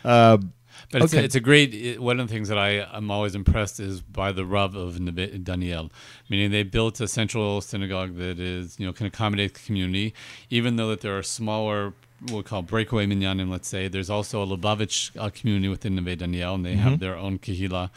Um, 0.04 0.54
But 0.92 1.01
it's, 1.01 1.13
Okay. 1.13 1.22
a, 1.22 1.25
it's 1.25 1.36
a 1.36 1.39
great. 1.42 1.74
It, 1.74 2.01
one 2.01 2.20
of 2.20 2.27
the 2.27 2.34
things 2.34 2.48
that 2.50 2.58
I 2.58 2.88
am 2.96 3.12
always 3.12 3.36
impressed 3.36 3.80
is 3.80 4.00
by 4.01 4.32
the 4.32 4.46
Rav 4.46 4.74
of 4.75 4.96
Daniel, 5.44 5.92
meaning 6.30 6.51
they 6.51 6.63
built 6.63 7.01
a 7.01 7.08
central 7.08 7.60
synagogue 7.62 8.16
that 8.18 8.39
is 8.39 8.80
you 8.80 8.86
know 8.86 8.94
can 8.94 9.06
accommodate 9.08 9.54
the 9.56 9.60
community, 9.66 10.13
even 10.50 10.77
though 10.77 10.88
that 10.89 11.01
there 11.01 11.18
are 11.18 11.24
smaller 11.24 11.94
what 12.22 12.34
we 12.38 12.44
call 12.44 12.62
breakaway 12.62 13.06
minyanim. 13.06 13.50
Let's 13.50 13.68
say 13.68 13.88
there's 13.88 14.10
also 14.10 14.42
a 14.44 14.48
Lubavitch 14.48 15.16
uh, 15.20 15.30
community 15.30 15.68
within 15.70 15.96
Neve 15.96 16.18
Daniel, 16.18 16.56
and 16.56 16.66
they 16.66 16.74
Mm-hmm. 16.74 16.80
have 16.90 17.00
their 17.00 17.16
own 17.16 17.40
kahila. 17.40 17.90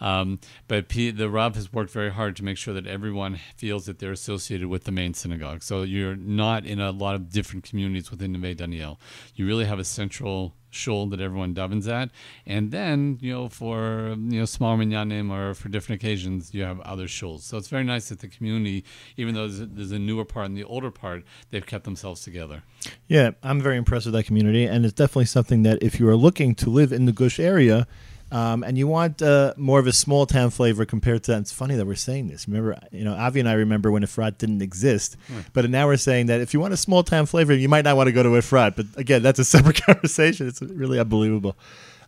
Um, 0.00 0.38
but 0.68 0.88
P, 0.88 1.10
the 1.10 1.28
Rav 1.28 1.56
has 1.56 1.72
worked 1.72 1.90
very 1.90 2.12
hard 2.12 2.36
to 2.36 2.44
make 2.44 2.56
sure 2.56 2.72
that 2.72 2.86
everyone 2.86 3.40
feels 3.56 3.86
that 3.86 3.98
they're 3.98 4.12
associated 4.12 4.68
with 4.68 4.84
the 4.84 4.92
main 4.92 5.12
synagogue. 5.12 5.62
So 5.64 5.82
you're 5.82 6.14
not 6.14 6.64
in 6.64 6.80
a 6.80 6.92
lot 6.92 7.16
of 7.16 7.30
different 7.30 7.64
communities 7.64 8.08
within 8.10 8.30
Neve 8.32 8.56
Daniel. 8.58 9.00
You 9.34 9.44
really 9.46 9.64
have 9.64 9.80
a 9.80 9.84
central 9.84 10.54
shul 10.70 11.06
that 11.06 11.20
everyone 11.20 11.54
davens 11.54 11.88
at, 11.88 12.10
and 12.46 12.70
then 12.70 13.18
you 13.20 13.32
know 13.32 13.48
for 13.48 14.16
you 14.18 14.40
know 14.40 14.44
small 14.44 14.76
minyanim 14.76 15.30
or 15.30 15.54
for 15.54 15.68
different 15.68 16.02
occasions 16.02 16.54
you 16.54 16.62
have 16.62 16.80
other 16.80 17.06
shuls. 17.06 17.40
So 17.40 17.56
it's 17.56 17.68
very 17.68 17.84
nice 17.84 18.08
that 18.08 18.20
the 18.20 18.28
community, 18.28 18.84
even 19.16 19.34
though 19.34 19.48
there's 19.48 19.60
a, 19.60 19.66
there's 19.66 19.92
a 19.92 19.98
newer 19.98 20.24
part 20.24 20.46
and 20.46 20.56
the 20.56 20.64
older 20.64 20.90
part, 20.90 21.24
they've 21.50 21.66
kept 21.66 21.84
themselves 21.84 22.22
together. 22.22 22.62
yeah, 23.06 23.30
I'm 23.42 23.60
very 23.60 23.76
impressed 23.76 24.06
with 24.06 24.14
that 24.14 24.24
community, 24.24 24.64
and 24.64 24.84
it's 24.84 24.94
definitely 24.94 25.26
something 25.26 25.62
that 25.62 25.82
if 25.82 25.98
you 25.98 26.08
are 26.08 26.16
looking 26.16 26.54
to 26.56 26.70
live 26.70 26.92
in 26.92 27.06
the 27.06 27.12
Gush 27.12 27.38
area. 27.40 27.86
Um, 28.30 28.62
and 28.62 28.76
you 28.76 28.86
want 28.86 29.22
uh, 29.22 29.54
more 29.56 29.78
of 29.78 29.86
a 29.86 29.92
small 29.92 30.26
town 30.26 30.50
flavor 30.50 30.84
compared 30.84 31.24
to. 31.24 31.32
That. 31.32 31.40
It's 31.40 31.52
funny 31.52 31.76
that 31.76 31.86
we're 31.86 31.94
saying 31.94 32.28
this. 32.28 32.46
Remember, 32.46 32.78
you 32.92 33.04
know, 33.04 33.14
Avi 33.14 33.40
and 33.40 33.48
I 33.48 33.54
remember 33.54 33.90
when 33.90 34.02
Efrat 34.02 34.38
didn't 34.38 34.62
exist, 34.62 35.16
but 35.52 35.68
now 35.70 35.86
we're 35.86 35.96
saying 35.96 36.26
that 36.26 36.40
if 36.40 36.52
you 36.52 36.60
want 36.60 36.74
a 36.74 36.76
small 36.76 37.02
town 37.02 37.26
flavor, 37.26 37.54
you 37.54 37.68
might 37.68 37.84
not 37.84 37.96
want 37.96 38.08
to 38.08 38.12
go 38.12 38.22
to 38.22 38.30
Efrat. 38.30 38.76
But 38.76 38.86
again, 38.96 39.22
that's 39.22 39.38
a 39.38 39.44
separate 39.56 39.82
conversation. 39.84 40.48
It's 40.48 40.60
really 40.60 40.98
unbelievable. 40.98 41.56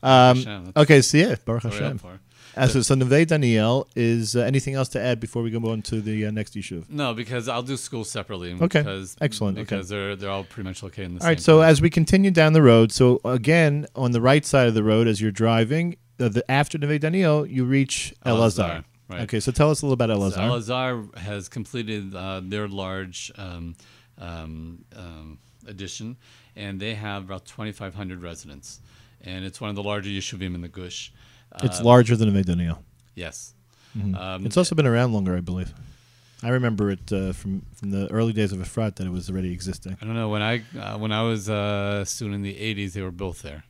Um, 0.02 0.72
okay, 0.76 1.02
so 1.02 1.18
yeah, 1.18 1.36
Baruch 1.44 1.64
Hashem. 1.64 2.00
Uh, 2.56 2.66
so, 2.66 2.82
so 2.82 2.94
Neve 2.94 3.26
Daniel 3.26 3.86
is 3.94 4.34
uh, 4.34 4.40
anything 4.40 4.74
else 4.74 4.88
to 4.90 5.00
add 5.00 5.20
before 5.20 5.42
we 5.42 5.50
go 5.50 5.70
on 5.70 5.82
to 5.82 6.00
the 6.00 6.26
uh, 6.26 6.30
next 6.30 6.56
issue? 6.56 6.84
No, 6.88 7.14
because 7.14 7.48
I'll 7.48 7.62
do 7.62 7.76
school 7.76 8.04
separately. 8.04 8.52
Okay. 8.52 8.80
Because, 8.80 9.16
Excellent, 9.20 9.58
okay. 9.58 9.64
Because 9.64 9.88
they're 9.88 10.16
they're 10.16 10.30
all 10.30 10.44
pretty 10.44 10.68
much 10.68 10.82
located 10.82 11.04
in 11.06 11.14
the 11.16 11.20
All 11.22 11.28
right. 11.28 11.40
So 11.40 11.58
place. 11.58 11.70
as 11.70 11.82
we 11.82 11.90
continue 11.90 12.30
down 12.30 12.52
the 12.52 12.62
road, 12.62 12.92
so 12.92 13.20
again 13.24 13.86
on 13.94 14.10
the 14.12 14.20
right 14.20 14.44
side 14.44 14.66
of 14.66 14.74
the 14.74 14.82
road 14.82 15.06
as 15.06 15.20
you're 15.20 15.30
driving, 15.30 15.96
the, 16.28 16.50
after 16.50 16.78
Neve 16.78 17.00
Daniel, 17.00 17.46
you 17.46 17.64
reach 17.64 18.14
El 18.24 18.42
Azar. 18.42 18.70
Elazar, 18.70 18.84
right. 19.08 19.20
Okay, 19.22 19.40
so 19.40 19.50
tell 19.52 19.70
us 19.70 19.82
a 19.82 19.86
little 19.86 19.94
about 19.94 20.10
El 20.10 20.30
So 20.30 20.54
Azar. 20.56 20.90
Al 20.90 21.10
has 21.20 21.48
completed 21.48 22.14
uh, 22.14 22.40
their 22.44 22.68
large 22.68 23.32
um, 23.36 23.74
um, 24.18 24.84
um, 24.96 25.38
addition, 25.66 26.16
and 26.56 26.78
they 26.80 26.94
have 26.94 27.24
about 27.24 27.46
2,500 27.46 28.22
residents. 28.22 28.80
And 29.22 29.44
it's 29.44 29.60
one 29.60 29.70
of 29.70 29.76
the 29.76 29.82
larger 29.82 30.08
yeshuvim 30.10 30.54
in 30.54 30.60
the 30.62 30.68
Gush. 30.68 31.12
it's 31.62 31.80
Uh, 31.80 31.84
larger 31.84 32.16
than 32.16 32.32
Neve 32.32 32.46
Daniel. 32.46 32.82
Yes. 33.14 33.54
Mhm. 33.96 34.16
Um, 34.16 34.46
it's 34.46 34.56
also 34.56 34.74
been 34.74 34.86
around 34.86 35.12
longer, 35.12 35.36
I 35.36 35.40
believe. 35.40 35.74
I 36.42 36.48
remember 36.48 36.90
it 36.90 37.12
uh, 37.12 37.32
from 37.32 37.62
from 37.74 37.90
the 37.90 38.10
early 38.10 38.32
days 38.32 38.52
of 38.52 38.60
Efrat 38.60 38.94
that 38.96 39.06
it 39.06 39.10
was 39.10 39.28
already 39.28 39.52
existing. 39.52 39.98
I 40.00 40.04
don't 40.06 40.14
know 40.14 40.30
when 40.30 40.40
I 40.40 40.62
uh, 40.78 40.96
when 40.96 41.12
I 41.12 41.22
was 41.22 41.48
a 41.50 42.04
student 42.06 42.36
in 42.36 42.42
the 42.42 42.54
80s, 42.54 42.92
they 42.94 43.02
were 43.02 43.10
both 43.10 43.42
there. 43.42 43.64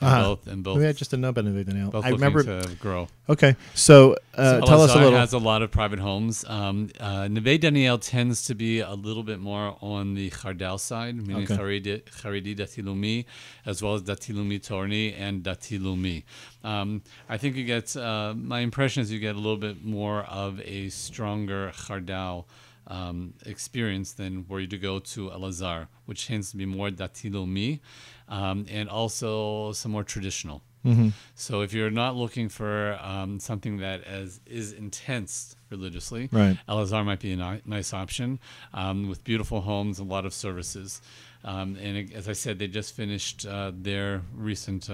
And 0.00 0.08
Uh-huh. 0.10 0.22
both 0.34 0.46
and 0.48 0.64
both. 0.64 0.82
I 0.84 0.92
just 0.92 1.12
know 1.16 1.28
about 1.28 1.44
Neve 1.44 1.64
Daniel. 1.66 1.90
both 1.90 2.04
I 2.04 2.08
remember. 2.10 2.42
to 2.42 2.74
grow. 2.76 3.06
okay, 3.28 3.54
so, 3.74 4.16
uh, 4.34 4.60
So 4.60 4.66
tell 4.66 4.82
us 4.82 4.92
a 4.94 4.98
little. 4.98 5.18
has 5.18 5.32
a 5.32 5.38
lot 5.38 5.62
of 5.62 5.70
private 5.70 6.00
homes. 6.00 6.44
Um, 6.48 6.90
uh, 6.98 7.28
Neve 7.28 7.60
Daniel 7.60 7.96
tends 7.98 8.44
to 8.46 8.54
be 8.56 8.80
a 8.80 8.92
little 8.94 9.22
bit 9.22 9.38
more 9.38 9.76
on 9.80 10.14
the 10.14 10.30
Chardal 10.30 10.80
side, 10.80 11.14
meaning 11.16 11.44
Okay. 11.44 11.56
Haredi, 11.56 12.02
Haredi 12.22 12.56
Datilumi, 12.56 13.24
as 13.64 13.82
well 13.82 13.94
as 13.94 14.02
Datilumi 14.02 14.60
Torni 14.60 15.14
and 15.16 15.44
Datilumi. 15.44 16.24
Um, 16.64 17.02
I 17.28 17.36
think 17.38 17.54
you 17.54 17.64
get, 17.64 17.96
uh, 17.96 18.34
my 18.36 18.60
impression 18.60 19.00
is 19.02 19.12
you 19.12 19.20
get 19.20 19.36
a 19.36 19.38
little 19.38 19.56
bit 19.56 19.84
more 19.84 20.22
of 20.24 20.60
a 20.62 20.88
stronger 20.88 21.70
Chardal 21.74 22.46
um, 22.86 23.34
experience 23.46 24.12
than 24.12 24.46
were 24.48 24.60
you 24.60 24.66
to 24.68 24.78
go 24.78 24.98
to 24.98 25.30
Elazar, 25.30 25.88
which 26.06 26.26
tends 26.26 26.50
to 26.50 26.56
be 26.56 26.66
more 26.66 26.90
Datilumi 26.90 27.80
um, 28.28 28.66
and 28.70 28.88
also 28.88 29.72
some 29.72 29.92
more 29.92 30.04
traditional. 30.04 30.62
Mhm. 30.84 31.12
So 31.34 31.62
if 31.62 31.72
you're 31.72 31.90
not 31.90 32.14
looking 32.14 32.50
for 32.50 32.98
um, 33.02 33.40
something 33.40 33.78
that 33.78 34.04
as 34.04 34.40
is 34.44 34.72
intense 34.72 35.56
religiously, 35.70 36.28
Right. 36.30 36.58
Elazar 36.68 37.04
might 37.06 37.20
be 37.20 37.32
a 37.32 37.36
ni- 37.36 37.62
nice 37.64 37.94
option 37.94 38.38
um, 38.74 39.08
with 39.08 39.24
beautiful 39.24 39.62
homes, 39.62 39.98
a 39.98 40.04
lot 40.04 40.26
of 40.26 40.34
services. 40.34 41.00
Um, 41.42 41.76
and 41.76 42.12
as 42.12 42.28
I 42.28 42.34
said, 42.34 42.58
they 42.58 42.68
just 42.68 42.94
finished 42.94 43.46
uh, 43.46 43.72
their 43.74 44.22
recent 44.34 44.90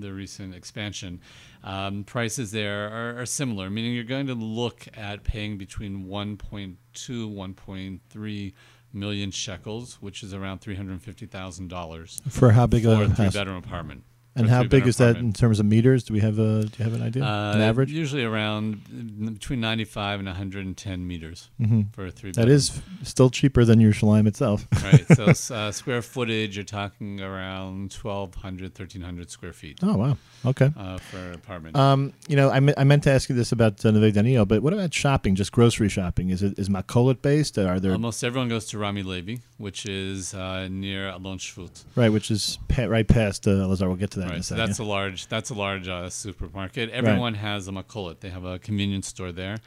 their 0.00 0.12
recent 0.12 0.54
expansion. 0.54 1.20
Um, 1.64 2.04
prices 2.04 2.50
there 2.52 2.88
are, 2.88 3.20
are 3.20 3.26
similar, 3.26 3.70
meaning 3.70 3.94
you're 3.94 4.04
going 4.04 4.26
to 4.26 4.34
look 4.34 4.86
at 4.94 5.24
paying 5.24 5.58
between 5.58 6.06
1.2, 6.06 6.76
1.3 6.94 8.52
million 8.92 9.30
shekels, 9.30 9.98
which 10.00 10.22
is 10.22 10.32
around 10.32 10.60
three 10.60 10.74
hundred 10.74 11.00
fifty 11.02 11.26
thousand 11.26 11.68
dollars 11.68 12.20
For 12.28 12.52
how 12.52 12.66
big 12.66 12.84
for 12.84 12.90
a 12.90 13.04
a 13.04 13.08
three 13.08 13.28
bedroom 13.30 13.56
apartment. 13.56 14.04
And 14.36 14.48
how 14.50 14.62
big 14.64 14.86
is 14.86 14.98
that 14.98 15.16
in 15.16 15.32
terms 15.32 15.58
of 15.60 15.66
meters? 15.66 16.04
Do 16.04 16.14
we 16.14 16.20
have 16.20 16.38
a 16.38 16.64
do 16.64 16.70
you 16.78 16.84
have 16.84 16.94
an 16.94 17.02
idea? 17.02 17.24
Uh, 17.24 17.52
an 17.54 17.60
average? 17.62 17.90
Usually 17.90 18.22
around 18.22 19.32
between 19.34 19.60
95 19.60 20.20
and 20.20 20.28
110 20.28 21.06
meters 21.06 21.48
Mhm. 21.60 21.92
for 21.94 22.06
a 22.06 22.10
three. 22.10 22.32
That 22.32 22.48
is 22.48 22.80
still 23.02 23.30
cheaper 23.30 23.64
than 23.64 23.80
your 23.80 23.92
Yerushalayim 23.92 24.26
itself. 24.26 24.66
right. 24.84 25.04
So 25.16 25.54
uh, 25.54 25.72
square 25.72 26.02
footage, 26.02 26.56
you're 26.56 26.64
talking 26.64 27.20
around 27.20 27.92
1,200, 27.94 28.72
1,300 28.78 29.30
square 29.30 29.52
feet 29.52 29.78
Oh 29.82 29.96
wow. 29.96 30.16
Okay. 30.44 30.70
uh, 30.76 30.98
for 30.98 31.16
an 31.18 31.34
apartment. 31.34 31.76
Um, 31.76 32.12
you 32.28 32.36
know, 32.36 32.50
I, 32.50 32.60
me- 32.60 32.74
I 32.76 32.84
meant 32.84 33.02
to 33.04 33.10
ask 33.10 33.28
you 33.28 33.34
this 33.34 33.52
about 33.52 33.84
uh, 33.84 33.90
Neve 33.90 34.12
Daniel, 34.14 34.44
but 34.44 34.62
what 34.62 34.72
about 34.72 34.92
shopping? 34.92 35.34
Just 35.34 35.52
grocery 35.52 35.88
shopping? 35.88 36.30
Is 36.30 36.42
it 36.42 36.58
is 36.58 36.68
Makolet 36.68 37.22
based? 37.22 37.56
Are 37.58 37.80
there 37.80 37.92
Almost 37.92 38.22
everyone 38.22 38.48
goes 38.48 38.66
to 38.66 38.78
Rami 38.78 39.02
Levi, 39.02 39.36
which 39.56 39.86
is 39.86 40.34
uh, 40.34 40.68
near 40.70 41.08
Alon 41.08 41.38
Shvut. 41.38 41.84
right? 41.94 42.10
Which 42.10 42.30
is 42.30 42.58
pa- 42.68 42.84
right 42.84 43.06
past 43.08 43.46
uh, 43.48 43.66
Lazar. 43.66 43.86
We'll 43.88 43.96
get 43.96 44.10
to 44.12 44.20
that 44.20 44.25
a 44.26 44.30
Right, 44.34 44.44
so 44.44 44.54
that's 44.54 44.78
a 44.78 44.84
large 44.84 45.26
that's 45.28 45.50
a 45.50 45.54
large 45.54 45.88
uh, 45.88 46.10
supermarket. 46.10 46.90
Everyone 46.90 47.34
has 47.34 47.68
a 47.68 47.72
Makolet. 47.72 48.20
They 48.20 48.30
have 48.30 48.44
a 48.44 48.58
convenience 48.58 49.08
store 49.08 49.32
there, 49.32 49.58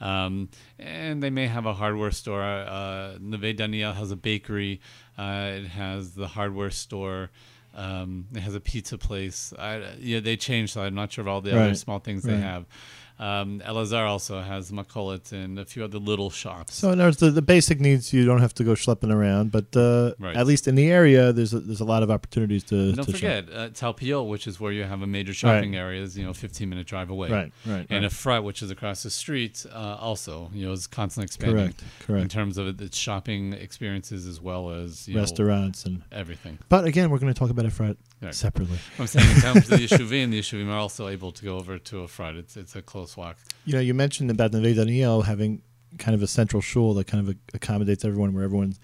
um, 0.00 0.48
and 0.78 1.22
they 1.22 1.30
may 1.30 1.46
have 1.46 1.66
a 1.66 1.72
hardware 1.74 2.10
store. 2.10 2.42
Uh, 2.42 3.16
Neve 3.20 3.56
Daniel 3.56 3.92
has 3.92 4.10
a 4.10 4.16
bakery. 4.16 4.80
Uh, 5.18 5.52
it 5.54 5.66
has 5.68 6.14
the 6.14 6.28
hardware 6.28 6.70
store. 6.70 7.30
Um, 7.74 8.26
it 8.32 8.40
has 8.40 8.54
a 8.54 8.60
pizza 8.60 8.96
place. 8.98 9.52
I, 9.58 9.82
yeah, 9.98 10.20
they 10.20 10.36
change, 10.36 10.72
so 10.72 10.82
I'm 10.82 10.94
not 10.94 11.12
sure 11.12 11.22
of 11.22 11.28
all 11.28 11.40
the 11.40 11.50
other 11.64 11.74
small 11.74 11.98
things 11.98 12.22
they 12.22 12.36
have. 12.42 12.66
Um, 13.18 13.60
Elazar 13.64 14.08
also 14.08 14.40
has 14.40 14.72
Makolet 14.72 15.30
and 15.32 15.58
a 15.58 15.64
few 15.64 15.84
other 15.84 15.98
little 15.98 16.30
shops. 16.30 16.74
So 16.74 16.90
in 16.90 16.98
other 17.00 17.08
words, 17.08 17.18
the, 17.18 17.30
the 17.30 17.42
basic 17.42 17.78
needs 17.80 18.12
you 18.12 18.24
don't 18.26 18.40
have 18.40 18.54
to 18.54 18.64
go 18.64 18.72
schlepping 18.72 19.12
around, 19.12 19.52
but 19.52 19.74
uh, 19.76 20.14
Right. 20.18 20.36
at 20.36 20.46
least 20.46 20.66
in 20.66 20.74
the 20.74 20.90
area, 20.90 21.32
there's 21.32 21.54
a, 21.54 21.60
there's 21.60 21.80
a 21.80 21.84
lot 21.84 22.02
of 22.02 22.10
opportunities 22.10 22.64
to. 22.64 22.76
And 22.76 22.96
don't 22.96 23.06
to 23.06 23.12
shop. 23.12 23.20
forget 23.20 23.44
uh, 23.52 23.68
Talpiot, 23.72 24.24
which 24.24 24.46
is 24.46 24.58
where 24.58 24.72
you 24.72 24.82
have 24.84 25.02
a 25.02 25.06
major 25.06 25.32
shopping 25.32 25.76
area, 25.76 26.02
is 26.02 26.18
you 26.18 26.24
know 26.24 26.32
15 26.32 26.68
minute 26.68 26.86
drive 26.88 27.08
away. 27.10 27.30
Right, 27.30 27.52
right, 27.66 27.86
And 27.88 28.02
right. 28.02 28.10
Efrat, 28.12 28.42
which 28.42 28.62
is 28.62 28.70
across 28.72 29.04
the 29.04 29.10
street, 29.10 29.64
uh, 29.72 29.96
also 30.00 30.50
you 30.52 30.66
know 30.66 30.72
is 30.72 30.86
constantly 30.88 31.26
expanding 31.26 31.56
correct, 31.66 31.84
correct. 32.06 32.22
in 32.22 32.28
terms 32.28 32.58
of 32.58 32.80
its 32.80 32.96
shopping 32.96 33.52
experiences 33.52 34.26
as 34.26 34.40
well 34.40 34.70
as 34.70 35.06
you 35.06 35.14
know, 35.14 35.20
Restaurants 35.20 35.84
and. 35.84 36.02
everything. 36.10 36.58
But 36.68 36.84
again, 36.84 37.10
we're 37.10 37.18
going 37.18 37.32
to 37.32 37.38
talk 37.38 37.50
about 37.50 37.64
Efrat 37.64 37.96
Separately. 38.30 38.78
I'm 38.98 39.06
saying 39.06 39.30
in 39.36 39.40
terms 39.42 39.70
of 39.70 39.70
the 39.70 39.76
Yeshuvim, 39.86 40.30
the 40.30 40.40
Yeshuvim 40.40 40.68
are 40.68 40.78
also 40.78 41.08
able 41.08 41.30
to 41.32 41.44
go 41.44 41.58
over 41.58 41.78
to 41.78 41.96
Efrat. 41.96 42.38
It's 42.38 42.56
it's 42.56 42.74
a 42.74 42.80
close 42.82 43.16
walk. 43.16 43.36
You 43.66 43.74
know, 43.74 43.80
you 43.80 43.92
mentioned 43.92 44.30
about 44.30 44.52
Neve 44.52 44.76
Daniel 44.76 45.22
having 45.22 45.62
kind 45.98 46.14
of 46.14 46.22
a 46.22 46.26
central 46.26 46.62
shul 46.62 46.94
that 46.94 47.06
kind 47.06 47.28
of 47.28 47.36
accommodates 47.52 48.04
everyone, 48.04 48.32
where 48.32 48.44
everyone's. 48.44 48.80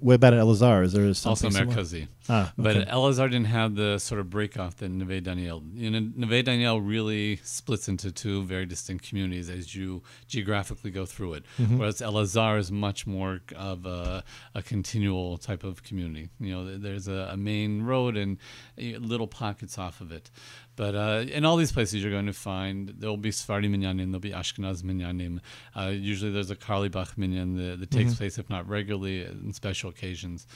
What 0.00 0.14
about 0.14 0.32
Elazar? 0.32 0.84
Is 0.84 0.92
there 0.94 1.12
something 1.12 1.50
similar? 1.50 1.74
Merkazi. 1.76 2.08
Ah, 2.28 2.52
But 2.56 2.76
okay. 2.76 2.90
Elazar 2.90 3.30
didn't 3.30 3.46
have 3.48 3.74
the 3.74 3.98
sort 3.98 4.20
of 4.20 4.30
break 4.30 4.58
off 4.58 4.76
that 4.76 4.88
Neve 4.88 5.22
Daniel. 5.22 5.62
You 5.74 5.90
know, 5.90 6.10
Neve 6.16 6.44
Daniel 6.44 6.80
really 6.80 7.36
splits 7.44 7.86
into 7.88 8.10
two 8.10 8.42
very 8.44 8.64
distinct 8.64 9.06
communities 9.06 9.50
as 9.50 9.74
you 9.74 10.02
geographically 10.28 10.90
go 10.90 11.04
through 11.04 11.34
it. 11.34 11.44
Mm-hmm. 11.58 11.78
Whereas 11.78 12.00
Elazar 12.00 12.58
is 12.58 12.72
much 12.72 13.06
more 13.06 13.40
of 13.54 13.84
a, 13.84 14.24
a 14.54 14.62
continual 14.62 15.36
type 15.36 15.62
of 15.62 15.82
community. 15.82 16.30
You 16.40 16.54
know, 16.54 16.78
there's 16.78 17.08
a, 17.08 17.28
a 17.32 17.36
main 17.36 17.82
road 17.82 18.16
and 18.16 18.38
uh, 18.78 18.98
little 18.98 19.26
pockets 19.26 19.76
off 19.76 20.00
of 20.00 20.10
it. 20.10 20.30
But 20.76 20.94
uh, 20.94 21.24
in 21.30 21.44
all 21.44 21.56
these 21.56 21.72
places, 21.72 22.02
you're 22.02 22.12
going 22.12 22.24
to 22.26 22.32
find 22.32 22.88
there 22.88 23.10
will 23.10 23.18
be 23.18 23.30
Sephardi 23.32 23.68
minyanim, 23.68 24.06
there'll 24.06 24.20
be 24.20 24.30
Ashkenaz 24.30 24.82
minyanim. 24.82 25.40
Uh, 25.76 25.88
usually, 25.88 26.30
there's 26.30 26.50
a 26.50 26.56
Carlebach 26.56 27.18
minyan 27.18 27.56
that, 27.56 27.80
that 27.80 27.90
takes 27.90 28.14
place, 28.14 28.38
if 28.38 28.48
not 28.48 28.66
regularly, 28.66 29.28
special 29.52 29.90
occasions. 29.90 30.46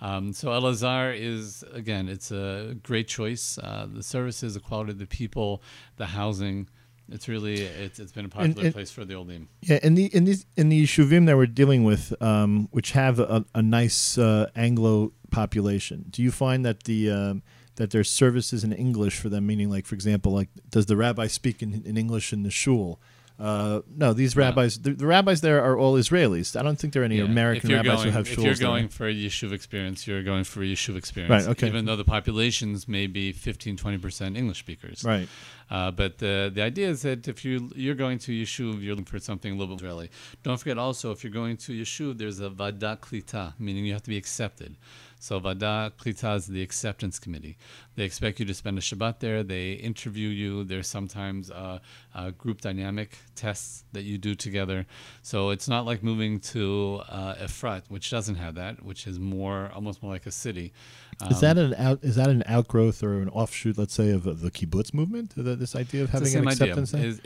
Um, 0.00 0.32
so 0.32 0.48
Elazar 0.48 1.16
is 1.18 1.64
again, 1.72 2.08
it's 2.08 2.30
a 2.30 2.76
great 2.82 3.08
choice. 3.08 3.58
Uh, 3.58 3.86
the 3.92 4.02
services, 4.02 4.54
the 4.54 4.60
quality 4.60 4.92
of 4.92 4.98
the 4.98 5.06
people, 5.06 5.62
the 5.96 6.06
housing. 6.06 6.68
It's 7.08 7.28
really 7.28 7.60
it's, 7.62 7.98
it's 7.98 8.12
been 8.12 8.24
a 8.24 8.28
popular 8.28 8.66
and- 8.66 8.74
place 8.74 8.90
for 8.90 9.04
the 9.04 9.14
Olim. 9.14 9.48
Yeah, 9.60 9.80
in 9.82 9.94
the 9.94 10.06
in 10.06 10.24
these 10.24 10.46
in 10.56 10.68
the 10.70 10.84
shuvim 10.84 11.26
that 11.26 11.36
we're 11.36 11.46
dealing 11.46 11.84
with, 11.84 12.14
um, 12.22 12.68
which 12.70 12.92
have 12.92 13.18
a, 13.18 13.44
a 13.54 13.62
nice 13.62 14.16
uh, 14.18 14.50
Anglo 14.56 15.12
population, 15.30 16.06
do 16.10 16.22
you 16.22 16.30
find 16.30 16.64
that 16.64 16.84
the 16.84 17.10
um, 17.10 17.42
that 17.76 17.90
there's 17.90 18.10
services 18.10 18.64
in 18.64 18.72
English 18.72 19.18
for 19.18 19.28
them? 19.28 19.46
Meaning, 19.46 19.68
like 19.68 19.84
for 19.84 19.94
example, 19.94 20.32
like 20.32 20.48
does 20.70 20.86
the 20.86 20.96
rabbi 20.96 21.26
speak 21.26 21.62
in, 21.62 21.82
in 21.84 21.96
English 21.96 22.32
in 22.32 22.44
the 22.44 22.50
shul? 22.50 23.00
Uh, 23.38 23.80
no, 23.96 24.12
these 24.12 24.36
rabbis, 24.36 24.78
the, 24.78 24.90
the 24.92 25.06
rabbis 25.06 25.40
there 25.40 25.62
are 25.64 25.76
all 25.76 25.94
Israelis. 25.94 26.54
I 26.58 26.62
don't 26.62 26.78
think 26.78 26.92
there 26.92 27.02
are 27.02 27.04
any 27.04 27.16
Yeah. 27.18 27.24
American 27.24 27.70
rabbis 27.72 27.84
going, 27.96 28.04
who 28.06 28.10
have 28.12 28.28
if 28.28 28.36
you're 28.36 28.54
there. 28.54 28.66
going 28.68 28.88
for 28.88 29.08
a 29.08 29.12
yeshuv 29.14 29.52
experience, 29.52 30.06
you're 30.06 30.22
going 30.22 30.44
for 30.44 30.62
a 30.62 30.66
yeshuv 30.66 30.96
experience. 30.96 31.30
Right, 31.46 31.50
okay. 31.52 31.66
Even 31.66 31.86
though 31.86 31.96
the 31.96 32.04
populations 32.04 32.86
may 32.86 33.06
be 33.06 33.32
15, 33.32 33.76
20% 33.76 34.36
English 34.36 34.58
speakers. 34.58 35.02
right. 35.04 35.28
Uh, 35.70 35.90
but 35.90 36.18
the 36.18 36.50
the 36.54 36.60
idea 36.60 36.86
is 36.90 37.00
that 37.00 37.26
if 37.26 37.46
you 37.46 37.70
you're 37.74 37.94
going 37.94 38.18
to 38.18 38.30
yeshuv, 38.32 38.82
you're 38.82 38.94
looking 38.94 39.06
for 39.06 39.18
something 39.18 39.52
a 39.54 39.56
little 39.56 39.74
bit 39.74 39.82
Israeli. 39.82 40.10
Don't 40.42 40.58
forget 40.58 40.76
also 40.76 41.12
if 41.12 41.24
you're 41.24 41.32
going 41.32 41.56
to 41.56 41.72
yeshuv, 41.72 42.18
there's 42.18 42.40
a 42.40 42.50
vada 42.50 42.98
klita, 43.00 43.54
meaning 43.58 43.86
you 43.86 43.94
have 43.94 44.02
to 44.02 44.10
be 44.10 44.18
accepted. 44.18 44.76
So 45.22 45.38
vada 45.38 45.92
klita 46.00 46.34
is 46.34 46.48
the 46.48 46.62
acceptance 46.62 47.20
committee. 47.20 47.56
They 47.94 48.02
expect 48.02 48.40
you 48.40 48.46
to 48.46 48.54
spend 48.54 48.76
a 48.76 48.80
Shabbat 48.80 49.20
there. 49.20 49.44
They 49.44 49.74
interview 49.74 50.28
you. 50.30 50.64
There's 50.64 50.88
sometimes 50.88 51.48
uh, 51.48 51.78
uh, 52.12 52.30
group 52.30 52.60
dynamic 52.60 53.16
tests 53.36 53.84
that 53.92 54.02
you 54.02 54.18
do 54.18 54.34
together. 54.34 54.84
So 55.22 55.50
it's 55.50 55.68
not 55.68 55.86
like 55.86 56.02
moving 56.02 56.40
to 56.54 57.02
uh, 57.08 57.36
Efrat, 57.36 57.82
which 57.88 58.10
doesn't 58.10 58.34
have 58.34 58.56
that, 58.56 58.82
which 58.82 59.06
is 59.06 59.20
more 59.20 59.70
almost 59.72 60.02
more 60.02 60.10
like 60.10 60.26
a 60.26 60.32
city. 60.32 60.72
Is 61.30 61.36
Um, 61.36 61.40
that 61.40 61.58
an 61.58 61.74
out? 61.74 62.00
Is 62.02 62.16
that 62.16 62.28
an 62.28 62.42
outgrowth 62.46 63.00
or 63.04 63.20
an 63.20 63.28
offshoot, 63.28 63.78
let's 63.78 63.94
say, 63.94 64.10
of, 64.10 64.26
of 64.26 64.40
the 64.40 64.50
kibbutz 64.50 64.92
movement? 64.92 65.36
The, 65.36 65.54
this 65.54 65.76
idea 65.76 66.02
of 66.02 66.10
having 66.10 66.34
an 66.34 66.48
idea. 66.48 66.72
acceptance. 66.72 66.94
Is, 66.94 67.20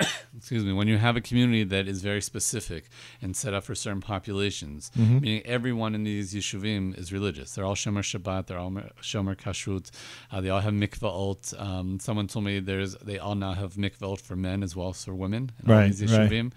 excuse 0.36 0.64
me. 0.64 0.72
When 0.72 0.88
you 0.88 0.98
have 0.98 1.16
a 1.16 1.20
community 1.20 1.64
that 1.64 1.86
is 1.88 2.02
very 2.02 2.22
specific 2.22 2.84
and 3.22 3.36
set 3.36 3.54
up 3.54 3.64
for 3.64 3.74
certain 3.74 4.00
populations, 4.00 4.90
Mm-hmm. 4.98 5.20
meaning 5.20 5.42
everyone 5.44 5.94
in 5.94 6.04
these 6.04 6.34
yeshuvim 6.34 6.98
is 6.98 7.12
religious. 7.12 7.54
They're 7.54 7.64
all 7.64 7.74
shomer 7.74 8.02
Shabbat. 8.02 8.46
They're 8.46 8.58
all 8.58 8.70
shomer 9.02 9.36
kashrut. 9.36 9.90
Uh, 10.32 10.40
they 10.40 10.50
all 10.50 10.60
have 10.60 10.72
mikvaot. 10.74 11.60
Um, 11.60 12.00
someone 12.00 12.26
told 12.26 12.44
me 12.44 12.60
there's 12.60 12.94
they 12.96 13.18
all 13.18 13.34
now 13.34 13.52
have 13.54 13.74
mikvaot 13.74 14.20
for 14.20 14.36
men 14.36 14.62
as 14.62 14.74
well 14.76 14.90
as 14.90 15.04
for 15.04 15.14
women. 15.14 15.50
In 15.64 15.70
all 15.70 15.76
Right, 15.78 15.92
these 15.92 16.16
right. 16.16 16.52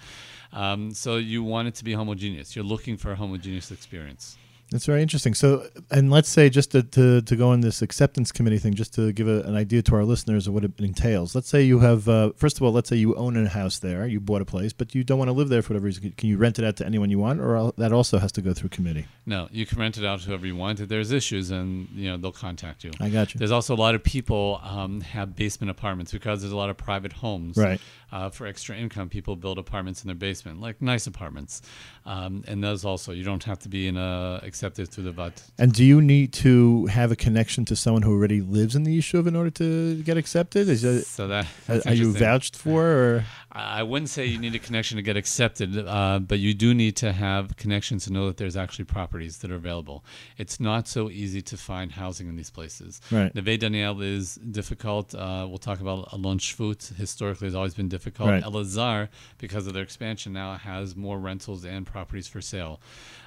Um, 0.52 0.94
so 0.94 1.18
you 1.18 1.44
want 1.44 1.68
it 1.68 1.76
to 1.76 1.84
be 1.84 1.94
homogeneous. 1.94 2.56
You're 2.56 2.66
looking 2.66 2.96
for 2.98 3.12
a 3.12 3.16
homogeneous 3.16 3.72
experience. 3.72 4.38
That's 4.74 4.88
very 4.88 5.04
interesting. 5.04 5.36
So, 5.36 5.68
and 5.92 6.10
let's 6.10 6.28
say 6.28 6.50
just 6.50 6.72
to, 6.72 6.82
to, 6.82 7.22
to 7.22 7.36
go 7.36 7.50
on 7.50 7.62
this 7.62 7.84
acceptance 7.84 8.32
committee 8.32 8.58
thing, 8.58 8.74
just 8.74 8.92
to 8.96 9.14
give 9.14 9.28
a, 9.28 9.42
an 9.42 9.56
idea 9.56 9.84
to 9.84 9.96
our 9.96 10.04
listeners 10.04 10.48
of 10.48 10.56
what 10.56 10.64
it 10.64 10.72
entails. 10.80 11.36
Let's 11.36 11.48
say 11.48 11.62
you 11.62 11.78
have, 11.82 12.10
uh, 12.10 12.32
first 12.38 12.58
of 12.58 12.64
all, 12.64 12.72
let's 12.72 12.90
say 12.90 12.96
you 12.96 13.14
own 13.14 13.38
a 13.38 13.48
house 13.48 13.78
there, 13.78 14.08
you 14.08 14.20
bought 14.20 14.42
a 14.42 14.46
place, 14.46 14.74
but 14.74 14.96
you 14.96 15.04
don't 15.04 15.20
want 15.20 15.30
to 15.30 15.34
live 15.34 15.50
there 15.50 15.62
for 15.62 15.74
whatever 15.74 15.86
reason. 15.86 16.12
Can 16.18 16.28
you 16.28 16.38
rent 16.38 16.58
it 16.58 16.66
out 16.66 16.76
to 16.78 16.86
anyone 16.88 17.12
you 17.12 17.20
want, 17.20 17.40
or 17.40 17.72
that 17.78 17.94
also 17.94 18.18
has 18.18 18.32
to 18.32 18.42
go 18.42 18.52
through 18.52 18.70
committee? 18.70 19.06
No, 19.28 19.48
you 19.52 19.68
can 19.68 19.78
rent 19.78 20.00
it 20.00 20.06
out 20.06 20.22
to 20.22 20.26
whoever 20.26 20.48
you 20.48 20.56
want. 20.56 20.80
If 20.80 20.90
there's 20.90 21.12
issues, 21.12 21.52
and 21.52 21.88
you 21.94 22.10
know 22.10 22.18
they'll 22.18 22.32
contact 22.32 22.84
you. 22.84 22.94
I 23.00 23.10
got 23.10 23.36
you. 23.36 23.38
There's 23.38 23.52
also 23.52 23.76
a 23.76 23.78
lot 23.78 23.94
of 23.94 24.04
people 24.04 24.60
um, 24.64 25.02
have 25.02 25.36
basement 25.36 25.70
apartments 25.70 26.12
because 26.12 26.42
there's 26.42 26.52
a 26.52 26.58
lot 26.58 26.72
of 26.72 26.78
private 26.78 27.14
homes. 27.14 27.58
Right. 27.58 27.80
Uh, 28.12 28.30
for 28.30 28.46
extra 28.46 28.76
income, 28.76 29.10
people 29.10 29.36
build 29.36 29.58
apartments 29.58 30.04
in 30.04 30.08
their 30.08 30.16
basement, 30.16 30.62
like 30.62 30.80
nice 30.84 31.08
apartments, 31.08 31.64
um, 32.06 32.44
and 32.48 32.64
those 32.64 32.86
also 32.86 33.12
you 33.12 33.24
don't 33.24 33.44
have 33.44 33.58
to 33.60 33.70
be 33.70 33.88
in 33.88 33.98
a 33.98 34.40
accepted 34.64 35.04
the 35.04 35.12
VAT. 35.12 35.44
And 35.58 35.74
do 35.74 35.84
you 35.84 36.02
need 36.02 36.32
to 36.34 36.86
have 36.88 37.12
a 37.12 37.16
connection 37.16 37.66
to 37.66 37.76
someone 37.76 38.02
who 38.02 38.12
already 38.12 38.42
lives 38.42 38.76
in 38.76 38.84
the 38.84 38.98
yeshuv 38.98 39.28
in 39.28 39.36
order 39.36 39.50
to 39.52 40.02
get 40.04 40.18
accepted? 40.18 40.70
Is 40.70 40.82
that, 40.84 41.06
So 41.06 41.28
that 41.28 41.48
are 41.86 41.94
you 41.94 42.14
vouched 42.14 42.56
for, 42.56 42.82
or 42.86 43.26
I 43.56 43.84
wouldn't 43.84 44.10
say 44.10 44.26
you 44.26 44.40
need 44.40 44.56
a 44.56 44.60
connection 44.60 44.96
to 44.96 45.04
get 45.04 45.16
accepted, 45.16 45.78
uh, 45.78 46.20
but 46.20 46.40
you 46.40 46.56
do 46.56 46.74
need 46.74 46.96
to 46.98 47.12
have 47.12 47.56
connections 47.56 48.06
to 48.06 48.14
know 48.14 48.26
that 48.26 48.38
there's 48.38 48.58
actually 48.58 48.86
properties 48.86 49.38
that 49.40 49.52
are 49.52 49.56
available. 49.56 50.04
It's 50.40 50.60
not 50.60 50.88
so 50.88 51.08
easy 51.12 51.42
to 51.44 51.58
find 51.58 51.92
housing 51.92 52.28
in 52.28 52.36
these 52.36 52.50
places. 52.50 53.00
Right. 53.12 53.34
Neve 53.36 53.60
Daniel 53.60 54.02
is 54.02 54.36
difficult. 54.36 55.14
Uh, 55.14 55.46
we'll 55.48 55.60
talk 55.60 55.82
about 55.82 56.12
Alon 56.14 56.40
Shvut. 56.40 56.96
Historically, 56.96 57.46
has 57.46 57.54
always 57.54 57.76
been 57.76 57.90
difficult. 57.90 58.30
Right. 58.30 58.44
Elazar, 58.44 59.10
because 59.38 59.68
of 59.68 59.76
their 59.76 59.84
expansion, 59.84 60.34
now 60.34 60.56
has 60.56 60.96
more 60.96 61.20
rentals 61.20 61.64
and 61.64 61.86
properties 61.86 62.28
for 62.28 62.42
sale. 62.42 62.82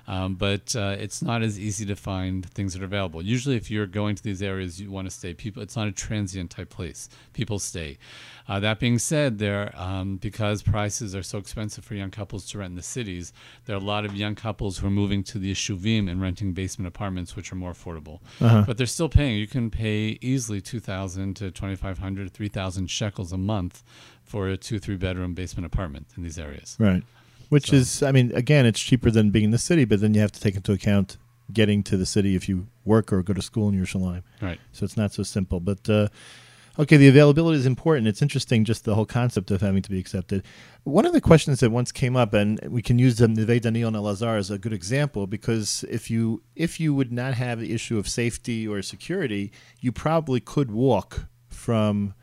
Um, 0.09 0.35
but 0.37 0.75
uh, 0.77 0.97
it's 0.99 1.21
not 1.21 1.43
as 1.43 1.59
easy 1.59 1.85
to 1.87 1.97
find 1.97 2.49
things 2.51 2.75
that 2.75 2.83
are 2.83 2.87
available. 2.87 3.23
Usually, 3.23 3.57
if 3.57 3.71
you're 3.71 3.87
going 3.87 4.15
to 4.15 4.23
these 4.23 4.43
areas, 4.43 4.81
you 4.81 4.91
want 4.91 5.07
to 5.07 5.11
stay. 5.11 5.35
People, 5.35 5.63
it's 5.63 5.77
not 5.77 5.89
a 5.89 5.93
transient 5.93 6.51
type 6.51 6.71
place. 6.71 7.09
People 7.33 7.59
stay. 7.59 7.99
Uh, 8.49 8.61
that 8.61 8.79
being 8.79 8.99
said, 8.99 9.39
there 9.39 9.73
um, 9.75 10.16
um, 10.17 10.19
because 10.19 10.63
prices 10.63 11.15
are 11.15 11.23
so 11.23 11.39
expensive 11.39 11.85
for 11.85 11.95
young 11.95 12.11
couples 12.11 12.47
to 12.47 12.59
rent 12.59 12.71
in 12.71 12.77
the 12.77 12.83
cities, 12.83 13.33
there 13.65 13.77
are 13.77 13.81
a 13.81 13.83
lot 13.85 14.05
of 14.05 14.15
young 14.15 14.35
couples 14.35 14.79
who 14.79 14.87
are 14.87 14.91
moving 14.91 15.23
to 15.25 15.39
the 15.39 15.53
Yeshuvim 15.53 16.11
and 16.11 16.21
renting 16.21 16.53
basement 16.53 16.89
apartments, 16.89 17.37
which 17.37 17.53
are 17.53 17.57
more 17.57 17.73
affordable. 17.73 18.21
Uh-huh. 18.41 18.65
But 18.67 18.79
they're 18.79 18.87
still 18.87 19.09
paying. 19.09 19.37
You 19.37 19.47
can 19.47 19.71
pay 19.71 20.19
easily 20.21 20.61
2,000 20.61 21.35
to 21.37 21.51
2,500, 21.51 22.33
3,000 22.33 22.87
shekels 22.91 23.33
a 23.33 23.39
month 23.39 23.83
for 24.25 24.49
a 24.49 24.57
two, 24.57 24.79
three 24.79 24.97
bedroom 24.97 25.35
basement 25.35 25.67
apartment 25.67 26.07
in 26.17 26.23
these 26.23 26.39
areas. 26.39 26.77
Right. 26.79 27.03
Which 27.49 27.71
So- 27.71 27.77
is, 27.77 28.03
I 28.03 28.13
mean, 28.13 28.33
again, 28.35 28.67
it's 28.67 28.81
cheaper 28.81 29.11
than 29.11 29.31
being 29.31 29.47
in 29.47 29.51
the 29.53 29.59
city, 29.59 29.85
but 29.85 30.01
then 30.01 30.15
you 30.15 30.21
have 30.21 30.33
to 30.33 30.41
take 30.41 30.57
into 30.57 30.73
account 30.73 31.17
getting 31.53 31.83
to 31.85 31.97
the 31.97 32.07
city 32.07 32.35
if 32.35 32.49
you 32.49 32.67
work 32.85 33.13
or 33.13 33.23
go 33.23 33.33
to 33.33 33.43
school 33.43 33.69
in 33.69 33.75
Yerushalayim. 33.81 34.23
Right. 34.43 34.59
So 34.73 34.85
it's 34.85 34.97
not 34.97 35.13
so 35.13 35.23
simple. 35.23 35.61
But 35.61 35.89
uh, 35.89 36.09
okay, 36.79 36.97
the 36.97 37.09
availability 37.09 37.59
is 37.59 37.67
important. 37.67 38.07
It's 38.09 38.23
interesting, 38.23 38.65
just 38.65 38.85
the 38.85 38.95
whole 38.95 39.07
concept 39.07 39.51
of 39.51 39.61
having 39.61 39.83
to 39.83 39.91
be 39.91 39.99
accepted. 39.99 40.45
One 40.85 41.07
of 41.07 41.13
the 41.13 41.21
questions 41.21 41.61
that 41.61 41.71
once 41.71 41.93
came 41.93 42.17
up, 42.17 42.35
and 42.35 42.61
we 42.69 42.83
can 42.83 42.99
use 42.99 43.17
the 43.17 43.29
Neve 43.29 43.63
Daniel 43.63 43.89
and 43.89 43.97
Elazar 43.97 44.39
as 44.39 44.51
a 44.51 44.59
good 44.59 44.73
example, 44.73 45.27
because 45.27 45.85
if 45.91 46.11
you 46.11 46.43
if 46.55 46.79
you 46.81 46.95
would 46.95 47.13
not 47.13 47.35
have 47.35 47.61
the 47.61 47.73
issue 47.73 47.99
of 47.99 48.09
safety 48.09 48.67
or 48.67 48.83
security, 48.83 49.53
you 49.81 49.93
probably 49.93 50.41
could 50.41 50.71
walk 50.71 51.27
from 51.49 52.15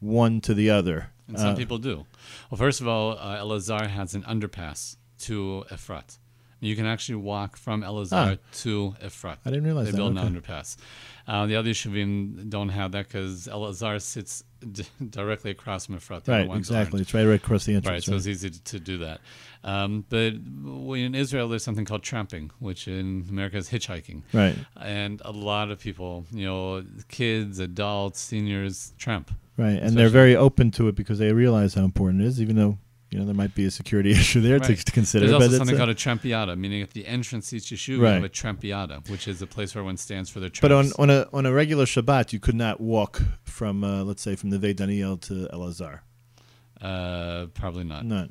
one 0.00 0.40
to 0.42 0.54
the 0.54 0.70
other. 0.70 1.10
And 1.28 1.38
some 1.38 1.54
Uh, 1.54 1.56
people 1.56 1.78
do. 1.78 2.04
Well, 2.50 2.58
first 2.58 2.80
of 2.80 2.88
all, 2.88 3.12
uh, 3.12 3.38
Elazar 3.38 3.88
has 3.88 4.14
an 4.14 4.22
underpass 4.22 4.96
to 5.20 5.64
Efrat. 5.70 6.18
You 6.60 6.76
can 6.76 6.86
actually 6.86 7.16
walk 7.16 7.56
from 7.56 7.82
Elazar 7.82 8.38
to 8.62 8.94
Efrat. 9.02 9.38
I 9.44 9.50
didn't 9.50 9.64
realize 9.64 9.86
they 9.86 9.92
that, 9.92 9.96
built 9.96 10.16
okay. 10.16 10.26
an 10.26 10.40
underpass. 10.40 10.76
Uh, 11.26 11.46
the 11.46 11.56
other 11.56 11.70
Yeshuvim 11.70 12.48
don't 12.48 12.70
have 12.70 12.92
that 12.92 13.08
because 13.08 13.46
Elazar 13.46 14.00
sits 14.00 14.44
d- 14.70 14.84
directly 15.10 15.50
across 15.50 15.86
from 15.86 15.96
Efrat. 15.96 16.26
Right, 16.26 16.50
exactly. 16.56 17.00
It's 17.00 17.14
right, 17.14 17.24
right 17.24 17.34
across 17.34 17.64
the 17.64 17.74
entrance. 17.74 17.90
Right, 17.90 17.96
entrance. 17.96 18.24
so 18.24 18.30
it's 18.30 18.44
easy 18.44 18.50
to, 18.50 18.62
to 18.64 18.80
do 18.80 18.98
that. 18.98 19.20
Um, 19.64 20.04
but 20.08 20.34
in 20.34 21.14
Israel, 21.14 21.48
there's 21.48 21.62
something 21.62 21.84
called 21.84 22.02
tramping, 22.02 22.50
which 22.58 22.88
in 22.88 23.26
America 23.28 23.56
is 23.56 23.68
hitchhiking. 23.70 24.22
right. 24.32 24.56
And 24.80 25.22
a 25.24 25.30
lot 25.30 25.70
of 25.70 25.78
people, 25.78 26.26
you 26.32 26.46
know, 26.46 26.84
kids, 27.08 27.58
adults, 27.58 28.20
seniors, 28.20 28.92
tramp. 28.98 29.30
Right, 29.56 29.78
and 29.80 29.96
they're 29.96 30.08
very 30.08 30.34
open 30.34 30.70
to 30.72 30.88
it 30.88 30.94
because 30.94 31.18
they 31.18 31.32
realize 31.32 31.74
how 31.74 31.84
important 31.84 32.22
it 32.22 32.26
is, 32.26 32.40
even 32.40 32.56
though 32.56 32.78
you 33.12 33.18
know 33.18 33.24
there 33.26 33.34
might 33.34 33.54
be 33.54 33.64
a 33.66 33.70
security 33.70 34.10
issue 34.20 34.40
there 34.40 34.58
to, 34.58 34.68
Right. 34.68 34.78
to 34.78 34.92
consider. 34.92 35.26
There's 35.26 35.32
but 35.38 35.42
also 35.42 35.46
it's 35.56 35.58
something 35.58 35.76
called 35.76 35.90
a 35.90 35.94
trampiata, 35.94 36.56
meaning 36.58 36.82
at 36.82 36.90
the 36.90 37.06
entrance 37.06 37.50
to 37.50 37.56
each 37.56 37.64
yeshuva, 37.70 38.02
Right. 38.02 38.14
have 38.14 38.24
a 38.24 38.28
trampiata, 38.28 39.08
which 39.10 39.28
is 39.28 39.42
a 39.42 39.46
place 39.46 39.74
where 39.74 39.84
one 39.84 39.96
stands 39.96 40.30
for 40.30 40.40
their 40.40 40.50
but 40.60 40.72
on, 40.72 40.90
on 40.98 41.10
a 41.10 41.26
on 41.32 41.46
a 41.46 41.52
regular 41.52 41.84
Shabbat, 41.84 42.32
you 42.32 42.40
could 42.40 42.54
not 42.54 42.80
walk 42.80 43.22
from 43.44 43.84
uh, 43.84 44.02
let's 44.04 44.22
say 44.22 44.34
from 44.36 44.50
the 44.50 44.58
Ve 44.58 44.72
Daniel 44.72 45.16
to 45.18 45.48
Elazar. 45.52 46.00
uh, 46.80 47.46
probably 47.54 47.84
not. 47.84 48.04
Not. 48.04 48.30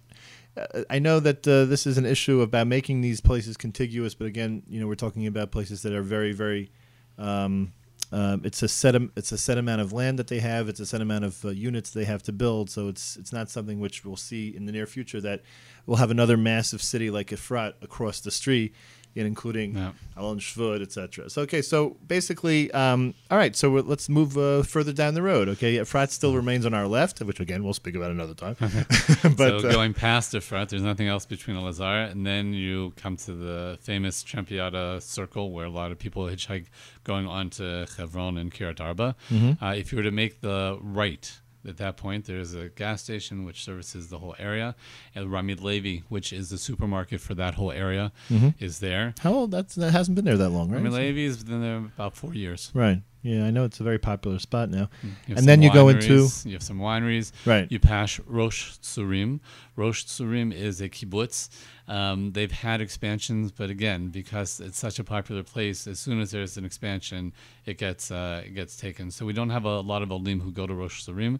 Uh, 0.57 0.83
I 0.89 0.99
know 0.99 1.19
that 1.21 1.47
uh, 1.47 1.65
this 1.65 1.87
is 1.87 1.97
an 1.97 2.05
issue 2.05 2.41
about 2.41 2.67
making 2.67 3.01
these 3.01 3.21
places 3.21 3.55
contiguous, 3.55 4.13
but 4.15 4.25
again, 4.27 4.63
you 4.67 4.79
know, 4.81 4.87
we're 4.87 4.95
talking 4.95 5.25
about 5.27 5.51
places 5.51 5.81
that 5.83 5.93
are 5.93 6.01
very, 6.03 6.33
very. 6.33 6.71
Um, 7.17 7.73
um, 8.11 8.41
it's 8.43 8.61
a 8.61 8.67
set. 8.67 8.95
It's 9.15 9.31
a 9.31 9.37
set 9.37 9.57
amount 9.57 9.81
of 9.81 9.93
land 9.93 10.19
that 10.19 10.27
they 10.27 10.39
have. 10.39 10.67
It's 10.67 10.81
a 10.81 10.85
set 10.85 11.01
amount 11.01 11.23
of 11.23 11.45
uh, 11.45 11.49
units 11.49 11.91
they 11.91 12.03
have 12.03 12.21
to 12.23 12.33
build. 12.33 12.69
So 12.69 12.89
it's 12.89 13.15
it's 13.15 13.31
not 13.31 13.49
something 13.49 13.79
which 13.79 14.03
we'll 14.03 14.17
see 14.17 14.53
in 14.55 14.65
the 14.65 14.71
near 14.73 14.85
future 14.85 15.21
that 15.21 15.41
we'll 15.85 15.97
have 15.97 16.11
another 16.11 16.35
massive 16.35 16.81
city 16.81 17.09
like 17.09 17.27
Efrat 17.27 17.73
across 17.81 18.19
the 18.19 18.31
street, 18.31 18.73
including 19.15 19.75
Yeah. 19.75 19.91
Alon 20.17 20.39
Shvut, 20.39 20.81
etc. 20.81 21.29
So 21.29 21.41
okay, 21.43 21.61
so 21.61 21.97
basically, 22.07 22.71
um, 22.71 23.13
all 23.29 23.37
right. 23.37 23.55
So 23.55 23.69
we're, 23.69 23.81
let's 23.81 24.09
move 24.09 24.37
uh, 24.37 24.63
further 24.63 24.93
down 24.93 25.13
the 25.13 25.21
road. 25.21 25.49
Okay, 25.49 25.75
Efrat 25.75 26.11
still 26.11 26.35
remains 26.35 26.65
on 26.65 26.73
our 26.73 26.87
left, 26.87 27.21
which 27.21 27.39
again 27.39 27.63
we'll 27.63 27.73
speak 27.73 27.95
about 27.95 28.11
another 28.11 28.33
time. 28.33 28.55
but 28.59 29.61
so 29.61 29.67
uh, 29.67 29.71
going 29.71 29.93
past 29.93 30.33
Efrat, 30.33 30.69
there's 30.69 30.83
nothing 30.83 31.07
else 31.07 31.25
between 31.25 31.57
Elazar, 31.57 32.11
and 32.11 32.25
then 32.25 32.53
you 32.53 32.93
come 32.97 33.17
to 33.17 33.33
the 33.33 33.77
famous 33.81 34.23
Trampiata 34.23 35.01
circle 35.01 35.51
where 35.51 35.65
a 35.65 35.69
lot 35.69 35.91
of 35.91 35.99
people 35.99 36.23
hitchhike 36.25 36.67
going 37.03 37.27
on 37.27 37.49
to 37.51 37.87
Hebron 37.97 38.37
and 38.37 38.51
Kiryat 38.51 38.79
Arba. 38.79 39.15
Mm-hmm. 39.29 39.63
Uh, 39.63 39.73
if 39.73 39.91
you 39.91 39.97
were 39.97 40.03
to 40.03 40.11
make 40.11 40.41
the 40.41 40.77
right 40.81 41.39
at 41.67 41.77
that 41.77 41.97
point, 41.97 42.25
there's 42.25 42.53
a 42.53 42.69
gas 42.69 43.03
station 43.03 43.45
which 43.45 43.63
services 43.63 44.09
the 44.09 44.19
whole 44.19 44.35
area, 44.39 44.75
and 45.15 45.31
Rami 45.31 45.55
Levy, 45.55 46.03
which 46.09 46.33
is 46.33 46.49
the 46.49 46.57
supermarket 46.57 47.21
for 47.21 47.33
that 47.35 47.55
whole 47.55 47.71
area, 47.71 48.11
Mm-hmm. 48.29 48.49
is 48.63 48.79
there. 48.79 49.13
How 49.19 49.33
old? 49.33 49.51
That's 49.51 49.75
that 49.75 49.91
hasn't 49.91 50.15
been 50.15 50.25
there 50.25 50.37
that 50.37 50.49
long, 50.49 50.69
right? 50.71 50.77
Rami 50.77 50.89
Levy 50.89 51.25
has 51.25 51.43
been 51.43 51.61
there 51.61 51.77
about 51.77 52.15
four 52.15 52.33
years. 52.33 52.71
Right. 52.73 53.01
Yeah, 53.23 53.45
I 53.45 53.51
know 53.51 53.65
it's 53.65 53.79
a 53.79 53.83
very 53.83 53.99
popular 53.99 54.39
spot 54.39 54.69
now. 54.71 54.89
You 55.27 55.35
And 55.35 55.45
then 55.45 55.61
you 55.61 55.71
go 55.71 55.89
into- 55.89 56.27
you 56.45 56.53
have 56.53 56.63
some 56.63 56.79
wineries. 56.79 57.31
Right. 57.45 57.71
You 57.71 57.79
pass 57.79 58.19
Rosh 58.25 58.71
Tzurim. 58.81 59.39
Rosh 59.75 60.05
Tzurim 60.05 60.51
is 60.51 60.81
a 60.81 60.89
kibbutz. 60.89 61.49
Um, 61.87 62.31
they've 62.31 62.51
had 62.51 62.81
expansions, 62.81 63.51
but 63.51 63.69
again, 63.69 64.07
because 64.09 64.59
it's 64.59 64.79
such 64.79 64.97
a 64.97 65.03
popular 65.03 65.43
place, 65.43 65.87
as 65.87 65.99
soon 65.99 66.19
as 66.21 66.31
there's 66.31 66.57
an 66.57 66.65
expansion, 66.65 67.33
it 67.65 67.77
gets 67.77 68.11
uh, 68.11 68.43
it 68.45 68.55
gets 68.55 68.75
taken. 68.77 69.11
So 69.11 69.25
we 69.25 69.33
don't 69.33 69.49
have 69.49 69.65
a 69.65 69.81
lot 69.81 70.01
of 70.01 70.11
olim 70.11 70.39
who 70.39 70.51
go 70.51 70.65
to 70.65 70.73
Rosh 70.73 71.03
Tzurim. 71.03 71.39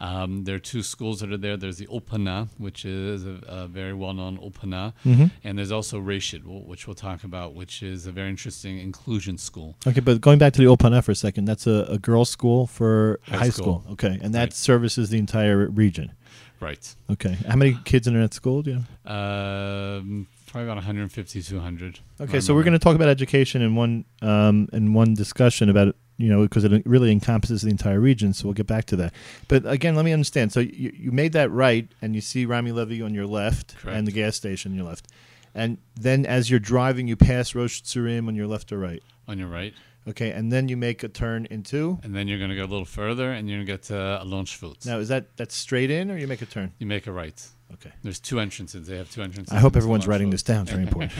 Um, 0.00 0.44
there 0.44 0.54
are 0.54 0.60
two 0.60 0.82
schools 0.82 1.20
that 1.20 1.32
are 1.32 1.36
there. 1.36 1.56
There's 1.56 1.78
the 1.78 1.86
Ulpana, 1.88 2.48
which 2.58 2.84
is 2.84 3.26
a, 3.26 3.40
a 3.48 3.66
very 3.66 3.92
well-known 3.92 4.38
Ulpana, 4.38 4.92
Mm-hmm. 5.04 5.26
and 5.44 5.58
there's 5.58 5.72
also 5.72 6.00
Reshit, 6.00 6.42
wh- 6.42 6.68
which 6.68 6.86
we'll 6.86 6.94
talk 6.94 7.24
about, 7.24 7.54
which 7.54 7.82
is 7.82 8.06
a 8.06 8.12
very 8.12 8.28
interesting 8.28 8.78
inclusion 8.78 9.38
school. 9.38 9.76
Okay, 9.86 10.00
but 10.00 10.20
going 10.20 10.38
back 10.38 10.52
to 10.54 10.60
the 10.60 10.66
Ulpana 10.68 11.02
for 11.02 11.10
a 11.12 11.16
second, 11.16 11.46
that's 11.46 11.66
a, 11.66 11.86
a 11.88 11.98
girls' 11.98 12.30
school 12.30 12.66
for 12.66 13.18
High 13.24 13.36
high, 13.38 13.48
school. 13.50 13.80
school. 13.82 13.92
Okay, 13.94 14.18
and 14.22 14.32
that 14.34 14.38
Right. 14.40 14.52
services 14.52 15.10
the 15.10 15.18
entire 15.18 15.66
region. 15.68 16.12
Right. 16.60 16.94
Okay, 17.10 17.36
how 17.46 17.56
many 17.56 17.78
kids 17.84 18.06
in 18.06 18.20
that 18.20 18.34
school? 18.34 18.62
Do 18.62 18.70
you 18.70 18.76
know? 18.76 19.12
Um, 19.12 20.26
probably 20.46 20.64
about 20.64 20.76
150, 20.76 21.42
200. 21.42 22.00
Okay, 22.20 22.40
so 22.40 22.54
we're 22.54 22.64
going 22.64 22.72
to 22.72 22.78
talk 22.78 22.96
about 22.96 23.08
education 23.08 23.62
in 23.62 23.76
one 23.76 24.04
um, 24.22 24.68
in 24.72 24.92
one 24.92 25.14
discussion 25.14 25.68
about 25.68 25.94
you 26.16 26.28
know 26.28 26.42
because 26.42 26.64
it 26.64 26.84
really 26.84 27.12
encompasses 27.12 27.62
the 27.62 27.70
entire 27.70 28.00
region. 28.00 28.32
So 28.32 28.46
we'll 28.46 28.54
get 28.54 28.66
back 28.66 28.86
to 28.86 28.96
that. 28.96 29.14
But 29.46 29.66
again, 29.66 29.94
let 29.94 30.04
me 30.04 30.12
understand. 30.12 30.52
So 30.52 30.60
you, 30.60 30.92
you 30.94 31.12
made 31.12 31.32
that 31.34 31.50
right, 31.52 31.88
and 32.02 32.14
you 32.14 32.20
see 32.20 32.44
Rami 32.44 32.72
Levy 32.72 33.02
on 33.02 33.14
your 33.14 33.26
left 33.26 33.76
Correct. 33.78 33.96
and 33.96 34.06
the 34.06 34.12
gas 34.12 34.34
station 34.34 34.72
on 34.72 34.76
your 34.76 34.86
left, 34.86 35.06
and 35.54 35.78
then 35.94 36.26
as 36.26 36.50
you're 36.50 36.60
driving, 36.60 37.06
you 37.06 37.16
pass 37.16 37.54
Rosh 37.54 37.82
Tzurim 37.82 38.26
on 38.26 38.34
your 38.34 38.48
left 38.48 38.72
or 38.72 38.78
right. 38.78 39.02
on 39.28 39.38
your 39.38 39.48
right. 39.48 39.74
Okay, 40.08 40.30
and 40.30 40.50
then 40.50 40.68
you 40.68 40.76
make 40.76 41.02
a 41.02 41.08
turn 41.08 41.46
into. 41.50 41.98
And 42.02 42.14
then 42.14 42.28
you're 42.28 42.38
going 42.38 42.50
to 42.50 42.56
go 42.56 42.64
a 42.64 42.72
little 42.72 42.84
further 42.86 43.30
and 43.32 43.48
you're 43.48 43.58
going 43.58 43.66
to 43.66 43.72
get 43.72 43.82
to 43.84 44.22
Alon 44.22 44.46
Shvut. 44.46 44.86
Now, 44.86 44.98
is 44.98 45.08
that 45.08 45.36
that's 45.36 45.54
straight 45.54 45.90
in, 45.90 46.10
or 46.10 46.16
you 46.16 46.26
make 46.26 46.40
a 46.42 46.46
turn? 46.46 46.72
You 46.78 46.86
make 46.86 47.06
a 47.06 47.12
right. 47.12 47.46
Okay. 47.74 47.92
There's 48.02 48.18
two 48.18 48.40
entrances. 48.40 48.86
They 48.86 48.96
have 48.96 49.10
two 49.10 49.20
entrances. 49.22 49.54
I 49.54 49.60
hope 49.60 49.76
everyone's 49.76 50.06
writing 50.06 50.30
this 50.30 50.42
down. 50.42 50.62
It's 50.62 50.70
very 50.70 50.84
important. 50.84 51.12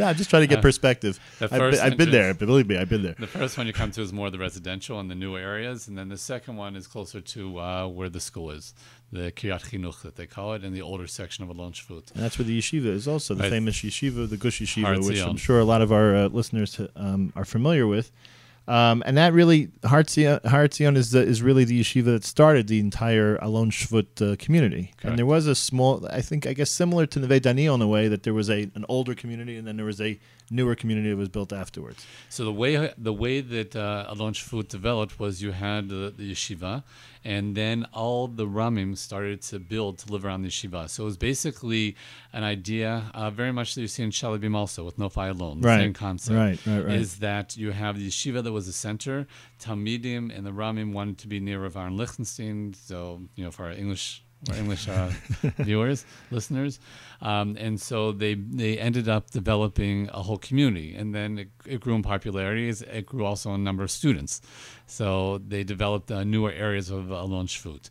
yeah, 0.00 0.08
I'm 0.08 0.16
just 0.16 0.30
trying 0.30 0.42
to 0.42 0.46
get 0.46 0.60
Uh, 0.60 0.62
perspective. 0.62 1.20
the 1.38 1.44
I've 1.44 1.70
been, 1.72 1.80
I've 1.80 1.96
been 1.98 2.10
there. 2.10 2.32
Believe 2.32 2.66
me, 2.66 2.78
I've 2.78 2.88
been 2.88 3.02
there. 3.02 3.14
The 3.18 3.26
first 3.26 3.58
one 3.58 3.66
you 3.66 3.74
come 3.74 3.90
to 3.90 4.00
is 4.00 4.10
more 4.10 4.30
the 4.30 4.38
residential 4.38 4.98
and 4.98 5.10
the 5.10 5.14
new 5.14 5.36
areas, 5.36 5.86
and 5.86 5.98
then 5.98 6.08
the 6.08 6.16
second 6.16 6.56
one 6.56 6.74
is 6.74 6.86
closer 6.86 7.20
to 7.20 7.58
uh, 7.60 7.86
where 7.86 8.08
the 8.08 8.20
school 8.20 8.50
is, 8.50 8.72
the 9.10 9.32
Kiryat 9.32 9.70
Chinuch 9.70 10.02
that 10.02 10.16
they 10.16 10.26
call 10.26 10.52
it, 10.54 10.64
in 10.64 10.72
the 10.74 10.82
older 10.82 11.06
section 11.06 11.44
of 11.44 11.50
Alon 11.50 11.72
Shvut. 11.72 12.12
And 12.14 12.22
that's 12.22 12.38
where 12.38 12.44
the 12.46 12.58
yeshiva 12.58 12.86
is 12.86 13.08
also 13.08 13.34
the 13.34 13.44
Right. 13.44 13.50
famous 13.50 13.76
yeshiva, 13.76 14.28
the 14.28 14.36
Gush 14.36 14.60
Yeshiva, 14.60 14.82
Har 14.82 15.00
which 15.00 15.20
I'm 15.20 15.36
sure 15.36 15.58
a 15.60 15.64
lot 15.64 15.80
of 15.82 15.92
our 15.92 16.14
uh, 16.14 16.28
listeners 16.28 16.80
um, 16.96 17.32
are 17.34 17.44
familiar 17.44 17.86
with. 17.86 18.10
Um, 18.68 19.02
and 19.06 19.16
that 19.16 19.32
really, 19.32 19.70
Har 19.82 20.02
Etzion, 20.02 20.94
is 20.96 21.12
the, 21.12 21.22
is 21.22 21.40
really 21.40 21.64
the 21.64 21.80
yeshiva 21.80 22.04
that 22.06 22.24
started 22.24 22.68
the 22.68 22.80
entire 22.80 23.36
Alon 23.36 23.70
Shvut 23.70 24.20
uh, 24.20 24.36
community. 24.36 24.92
Correct. 24.98 25.04
And 25.04 25.18
there 25.18 25.24
was 25.24 25.46
a 25.46 25.54
small, 25.54 26.06
I 26.10 26.20
think, 26.20 26.46
I 26.46 26.52
guess 26.52 26.70
similar 26.70 27.06
to 27.06 27.18
Neve 27.18 27.40
Daniel 27.40 27.74
in 27.76 27.80
a 27.80 27.88
way 27.88 28.08
that 28.08 28.24
there 28.24 28.34
was 28.34 28.50
a 28.50 28.70
an 28.74 28.84
older 28.90 29.14
community 29.14 29.56
and 29.56 29.66
then 29.66 29.78
there 29.78 29.86
was 29.86 30.02
a 30.02 30.20
newer 30.50 30.74
community 30.74 31.08
that 31.08 31.16
was 31.16 31.30
built 31.30 31.50
afterwards. 31.50 32.04
So 32.28 32.44
the 32.44 32.52
way 32.52 32.92
the 32.98 33.12
way 33.14 33.40
that 33.40 33.74
uh, 33.74 34.04
Alon 34.08 34.34
Shvut 34.34 34.68
developed 34.68 35.18
was 35.18 35.40
you 35.40 35.52
had 35.52 35.88
the 35.88 36.12
yeshiva, 36.18 36.82
and 37.24 37.54
then 37.56 37.86
all 37.92 38.28
the 38.28 38.46
ramim 38.46 38.96
started 38.96 39.42
to 39.42 39.58
build 39.58 39.98
to 39.98 40.12
live 40.12 40.24
around 40.24 40.42
the 40.42 40.48
yeshiva. 40.48 40.88
So 40.88 41.02
it 41.02 41.06
was 41.06 41.16
basically 41.16 41.96
an 42.32 42.44
idea, 42.44 43.10
uh, 43.14 43.30
very 43.30 43.52
much 43.52 43.74
that 43.74 43.80
you 43.80 43.88
see 43.88 44.02
in 44.02 44.10
Shaalvim 44.10 44.54
also 44.54 44.84
with 44.84 44.98
Nof 44.98 45.14
Ayalon, 45.14 45.60
the 45.62 45.68
Right. 45.68 45.80
same 45.80 45.92
concept. 45.94 46.36
Right, 46.36 46.66
right, 46.66 46.84
right. 46.86 46.94
Is 46.94 47.18
that 47.18 47.56
you 47.56 47.72
have 47.72 47.98
the 47.98 48.08
yeshiva 48.08 48.42
that 48.42 48.52
was 48.52 48.66
the 48.66 48.72
center, 48.72 49.26
Talmidim 49.60 50.36
and 50.36 50.46
the 50.46 50.52
ramim 50.52 50.92
wanted 50.92 51.18
to 51.18 51.28
be 51.28 51.40
near 51.40 51.62
Rav 51.62 51.76
Aaron 51.76 51.96
Lichtenstein. 51.96 52.74
So 52.74 53.22
you 53.34 53.44
know 53.44 53.50
for 53.50 53.64
our 53.66 53.72
English. 53.72 54.22
English 54.56 54.88
uh, 54.88 55.10
viewers, 55.58 56.04
listeners, 56.30 56.78
um, 57.20 57.56
and 57.58 57.80
so 57.80 58.12
they 58.12 58.34
they 58.34 58.78
ended 58.78 59.08
up 59.08 59.30
developing 59.30 60.08
a 60.12 60.22
whole 60.22 60.38
community, 60.38 60.94
and 60.94 61.14
then 61.14 61.38
it, 61.38 61.48
it 61.66 61.80
grew 61.80 61.94
in 61.94 62.02
popularity. 62.02 62.68
It 62.68 63.06
grew 63.06 63.24
also 63.24 63.54
in 63.54 63.64
number 63.64 63.82
of 63.82 63.90
students. 63.90 64.40
So 64.86 65.38
they 65.38 65.64
developed 65.64 66.10
uh, 66.10 66.24
newer 66.24 66.52
areas 66.52 66.90
of 66.90 67.10
Alon 67.10 67.46
Shvut. 67.46 67.90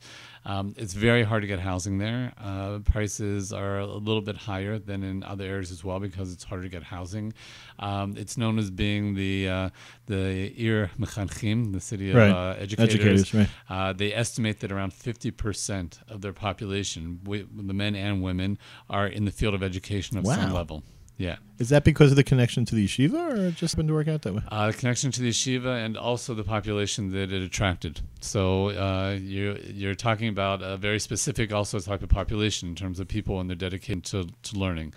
Um, 0.50 0.74
it's 0.78 0.94
very 0.94 1.24
hard 1.24 1.42
to 1.44 1.48
get 1.48 1.60
housing 1.60 1.98
there. 1.98 2.32
Uh, 2.42 2.80
prices 2.80 3.52
are 3.52 3.80
a 3.80 3.86
little 3.86 4.22
bit 4.22 4.38
higher 4.38 4.80
than 4.80 5.04
in 5.04 5.22
other 5.24 5.44
areas 5.44 5.72
as 5.72 5.84
well 5.84 6.00
because 6.00 6.32
it's 6.32 6.46
harder 6.46 6.64
to 6.64 6.70
get 6.70 6.84
housing. 6.84 7.34
Um, 7.80 8.16
it's 8.18 8.38
known 8.38 8.58
as 8.58 8.72
being 8.72 9.14
the 9.16 9.50
uh, 9.50 9.70
the 10.06 10.54
Ir 10.58 10.90
Mechanchim, 10.98 11.74
the 11.74 11.82
city 11.82 12.12
of 12.12 12.16
Right. 12.16 12.32
uh, 12.32 12.56
educators. 12.58 12.96
Educators, 12.96 13.34
right. 13.34 13.50
Uh, 13.70 13.92
they 13.92 14.14
estimate 14.14 14.62
that 14.62 14.72
around 14.72 14.94
50% 14.94 16.00
of 16.10 16.22
their 16.22 16.34
population, 16.34 17.20
wi- 17.24 17.46
the 17.54 17.74
men 17.74 17.94
and 17.96 18.22
women, 18.24 18.58
are 18.90 19.06
in 19.08 19.26
the 19.26 19.32
field 19.32 19.54
of 19.54 19.62
education 19.62 20.18
of 20.18 20.26
some 20.26 20.54
level. 20.54 20.82
Yeah. 21.18 21.38
Is 21.58 21.70
that 21.70 21.84
because 21.84 22.12
of 22.12 22.16
the 22.16 22.24
connection 22.24 22.64
to 22.66 22.76
the 22.76 22.86
yeshiva, 22.86 23.32
or 23.32 23.52
just 23.52 23.74
happened 23.74 23.90
to 23.90 23.96
work 23.96 24.08
out 24.08 24.22
that 24.22 24.34
way? 24.36 24.42
Uh, 24.50 24.68
the 24.68 24.74
connection 24.74 25.12
to 25.12 25.22
the 25.22 25.30
yeshiva 25.30 25.84
and 25.84 25.98
also 25.98 26.36
the 26.36 26.44
population 26.44 27.12
that 27.12 27.32
it 27.32 27.42
attracted. 27.42 28.02
So 28.22 28.70
uh, 28.70 29.18
you're, 29.20 29.58
you're 29.58 29.96
talking 29.96 30.30
about 30.30 30.62
a 30.62 30.78
very 30.78 31.00
specific 31.00 31.52
also 31.52 31.80
type 31.80 32.04
of 32.04 32.10
population 32.10 32.70
in 32.70 32.76
terms 32.76 33.00
of 33.00 33.08
people 33.08 33.40
and 33.40 33.50
they're 33.50 33.56
dedicated 33.56 34.04
to, 34.06 34.30
to 34.44 34.60
learning. 34.60 34.94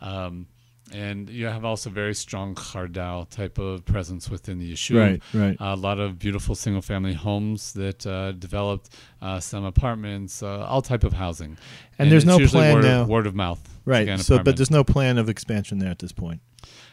Um, 0.00 0.46
and 0.92 1.28
you 1.28 1.46
have 1.46 1.64
also 1.64 1.90
very 1.90 2.14
strong 2.14 2.54
chardal 2.54 3.28
type 3.28 3.58
of 3.58 3.84
presence 3.84 4.30
within 4.30 4.58
the 4.58 4.72
yeshiva. 4.72 5.20
Right, 5.34 5.34
right. 5.34 5.56
A 5.60 5.76
lot 5.76 5.98
of 5.98 6.18
beautiful 6.18 6.54
single 6.54 6.82
family 6.82 7.12
homes 7.12 7.72
that 7.74 8.06
uh, 8.06 8.32
developed, 8.32 8.94
uh, 9.20 9.40
some 9.40 9.64
apartments, 9.64 10.42
uh, 10.42 10.64
all 10.66 10.80
type 10.80 11.04
of 11.04 11.12
housing. 11.12 11.58
And 11.98 12.10
there's 12.10 12.24
it's 12.24 12.38
no 12.38 12.46
plan 12.46 12.74
word, 12.76 12.84
now. 12.84 13.04
Word 13.04 13.26
of 13.26 13.34
mouth. 13.34 13.60
Right. 13.88 14.20
So, 14.20 14.42
but 14.42 14.56
there's 14.56 14.70
no 14.70 14.84
plan 14.84 15.16
of 15.16 15.30
expansion 15.30 15.78
there 15.78 15.90
at 15.90 15.98
this 15.98 16.12
point. 16.12 16.42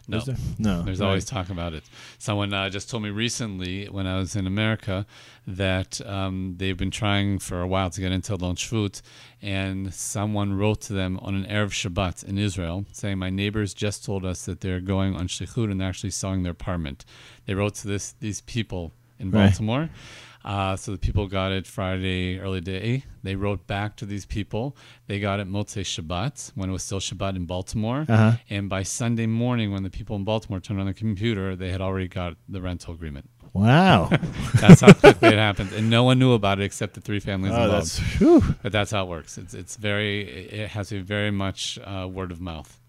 no. 0.08 0.20
There? 0.20 0.36
No. 0.58 0.84
There's 0.84 1.02
right. 1.02 1.08
always 1.08 1.26
talk 1.26 1.50
about 1.50 1.74
it. 1.74 1.84
Someone 2.20 2.54
uh, 2.54 2.70
just 2.70 2.90
told 2.90 3.04
me 3.04 3.10
recently 3.10 3.88
when 3.88 4.08
I 4.08 4.18
was 4.18 4.36
in 4.36 4.48
America 4.48 5.06
that 5.46 6.00
um, 6.08 6.56
they've 6.58 6.78
been 6.78 6.92
trying 6.92 7.40
for 7.40 7.60
a 7.60 7.68
while 7.68 7.90
to 7.90 8.00
get 8.00 8.14
into 8.14 8.36
Lon 8.36 8.56
Shvut, 8.56 9.02
and 9.42 9.94
someone 9.94 10.58
wrote 10.58 10.80
to 10.82 10.94
them 10.94 11.20
on 11.22 11.36
an 11.36 11.44
Erev 11.46 11.72
Shabbat 11.72 12.24
in 12.24 12.38
Israel 12.38 12.86
saying, 12.94 13.18
My 13.18 13.30
neighbors 13.30 13.74
just 13.74 14.06
told 14.06 14.24
us 14.24 14.46
that 14.46 14.62
they're 14.62 14.80
going 14.80 15.16
on 15.16 15.28
Shlichut 15.28 15.70
and 15.70 15.82
they're 15.82 15.90
actually 15.90 16.12
selling 16.12 16.44
their 16.44 16.54
apartment. 16.54 17.04
They 17.46 17.56
wrote 17.56 17.76
to 17.76 17.88
this 17.88 18.14
these 18.22 18.40
people 18.40 18.94
in 19.20 19.32
Right. 19.32 20.00
Uh, 20.46 20.76
so 20.76 20.92
the 20.92 20.98
people 21.00 21.28
got 21.28 21.52
it 21.52 21.66
Friday 21.66 22.40
early 22.40 22.62
day. 22.62 23.04
They 23.24 23.36
wrote 23.36 23.66
back 23.66 23.96
to 23.98 24.06
these 24.06 24.28
people. 24.28 24.78
They 25.08 25.20
got 25.20 25.40
it 25.40 25.50
Motzei 25.50 25.82
Shabbat 25.82 26.52
when 26.54 26.70
it 26.70 26.72
was 26.72 26.84
still 26.84 27.00
Shabbat 27.00 27.36
in 27.36 27.46
Baltimore. 27.46 28.06
Uh-huh. 28.08 28.34
And 28.50 28.70
by 28.70 28.84
Sunday 28.84 29.26
morning, 29.26 29.72
when 29.72 29.82
the 29.82 29.90
people 29.90 30.16
in 30.16 30.24
Baltimore 30.24 30.60
turned 30.60 30.80
on 30.80 30.86
the 30.86 30.94
computer, 30.94 31.56
they 31.56 31.72
had 31.72 31.82
already 31.82 32.08
got 32.08 32.38
the 32.48 32.62
rental 32.62 32.94
agreement. 32.94 33.28
Wow. 33.54 34.10
That's 34.56 34.82
how 34.82 34.94
quickly 34.94 35.30
it 35.30 35.36
happened, 35.36 35.72
and 35.72 35.90
no 35.90 36.04
one 36.04 36.20
knew 36.20 36.34
about 36.34 36.60
it 36.60 36.64
except 36.64 36.94
the 36.94 37.02
three 37.02 37.22
families 37.22 37.54
oh, 37.56 37.64
involved. 37.64 38.02
that's. 38.20 38.58
But 38.62 38.72
that's 38.74 38.92
how 38.92 39.06
it 39.06 39.10
works. 39.10 39.38
It's 39.38 39.54
it's 39.54 39.78
very 39.78 40.24
it 40.28 40.72
has 40.72 40.92
a 40.92 41.00
very 41.00 41.32
much 41.32 41.80
uh, 41.82 42.06
word 42.12 42.34
of 42.34 42.42
mouth. 42.42 42.82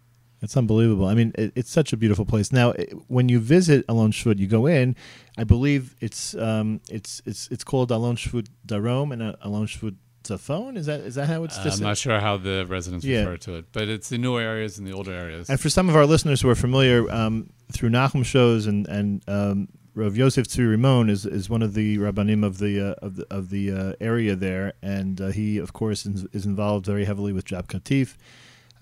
It's 0.43 0.57
unbelievable. 0.57 1.07
I 1.07 1.15
mean, 1.15 1.33
it, 1.37 1.53
it's 1.55 1.71
such 1.71 1.93
a 1.93 1.97
beautiful 1.97 2.25
place. 2.27 2.53
Now, 2.53 2.71
it, 2.73 2.93
when 3.09 3.29
you 3.29 3.41
visit 3.41 3.85
Alon 3.89 4.13
Shvut, 4.13 4.39
you 4.39 4.47
go 4.47 4.67
in. 4.67 4.95
I 5.39 5.45
believe 5.45 5.97
it's 6.01 6.35
um, 6.35 6.81
it's 6.91 7.23
it's 7.25 7.49
it's 7.51 7.65
called 7.65 7.91
Alon 7.91 8.17
Shvut 8.17 8.49
Darom 8.67 9.13
and 9.13 9.23
uh, 9.23 9.37
Alon 9.43 9.67
Shvut 9.67 9.97
Zafon. 10.25 10.77
Is 10.77 10.87
that 10.87 11.01
is 11.01 11.15
that 11.15 11.29
how 11.29 11.45
it's 11.45 11.57
Uh? 11.59 11.71
I'm 11.73 11.81
not 11.81 11.97
sure 11.97 12.21
how 12.21 12.37
the 12.37 12.67
residents 12.69 13.05
Yeah. 13.05 13.21
refer 13.21 13.37
to 13.39 13.55
it, 13.57 13.65
but 13.73 13.89
it's 13.89 14.09
the 14.11 14.19
newer 14.19 14.41
areas 14.43 14.77
and 14.79 14.87
the 14.87 14.93
older 14.93 15.13
areas. 15.13 15.49
And 15.49 15.59
for 15.59 15.71
some 15.71 15.89
of 15.89 15.97
our 15.97 16.05
listeners 16.07 16.41
who 16.43 16.49
are 16.51 16.55
familiar 16.55 17.11
um, 17.11 17.51
through 17.73 17.91
Nachum 17.91 18.25
shows 18.25 18.67
and 18.67 18.87
and 18.89 19.23
um, 19.29 19.69
Rav 19.95 20.15
Yosef 20.19 20.47
Tzvi 20.49 20.77
Rimon 20.77 21.09
is, 21.09 21.25
is 21.25 21.49
one 21.49 21.63
of 21.63 21.73
the 21.73 21.97
rabbanim 21.97 22.45
of 22.45 22.59
the 22.59 22.91
uh, 22.91 22.95
of 23.07 23.17
the 23.17 23.27
of 23.31 23.49
the 23.49 23.73
uh, 23.73 23.93
area 24.01 24.37
there, 24.37 24.75
and 24.83 25.19
uh, 25.21 25.29
he 25.29 25.57
of 25.57 25.73
course 25.73 26.05
is, 26.05 26.27
is 26.35 26.45
involved 26.45 26.85
very 26.85 27.07
heavily 27.07 27.33
with 27.33 27.47
Jab 27.47 27.67
Katif. 27.69 28.17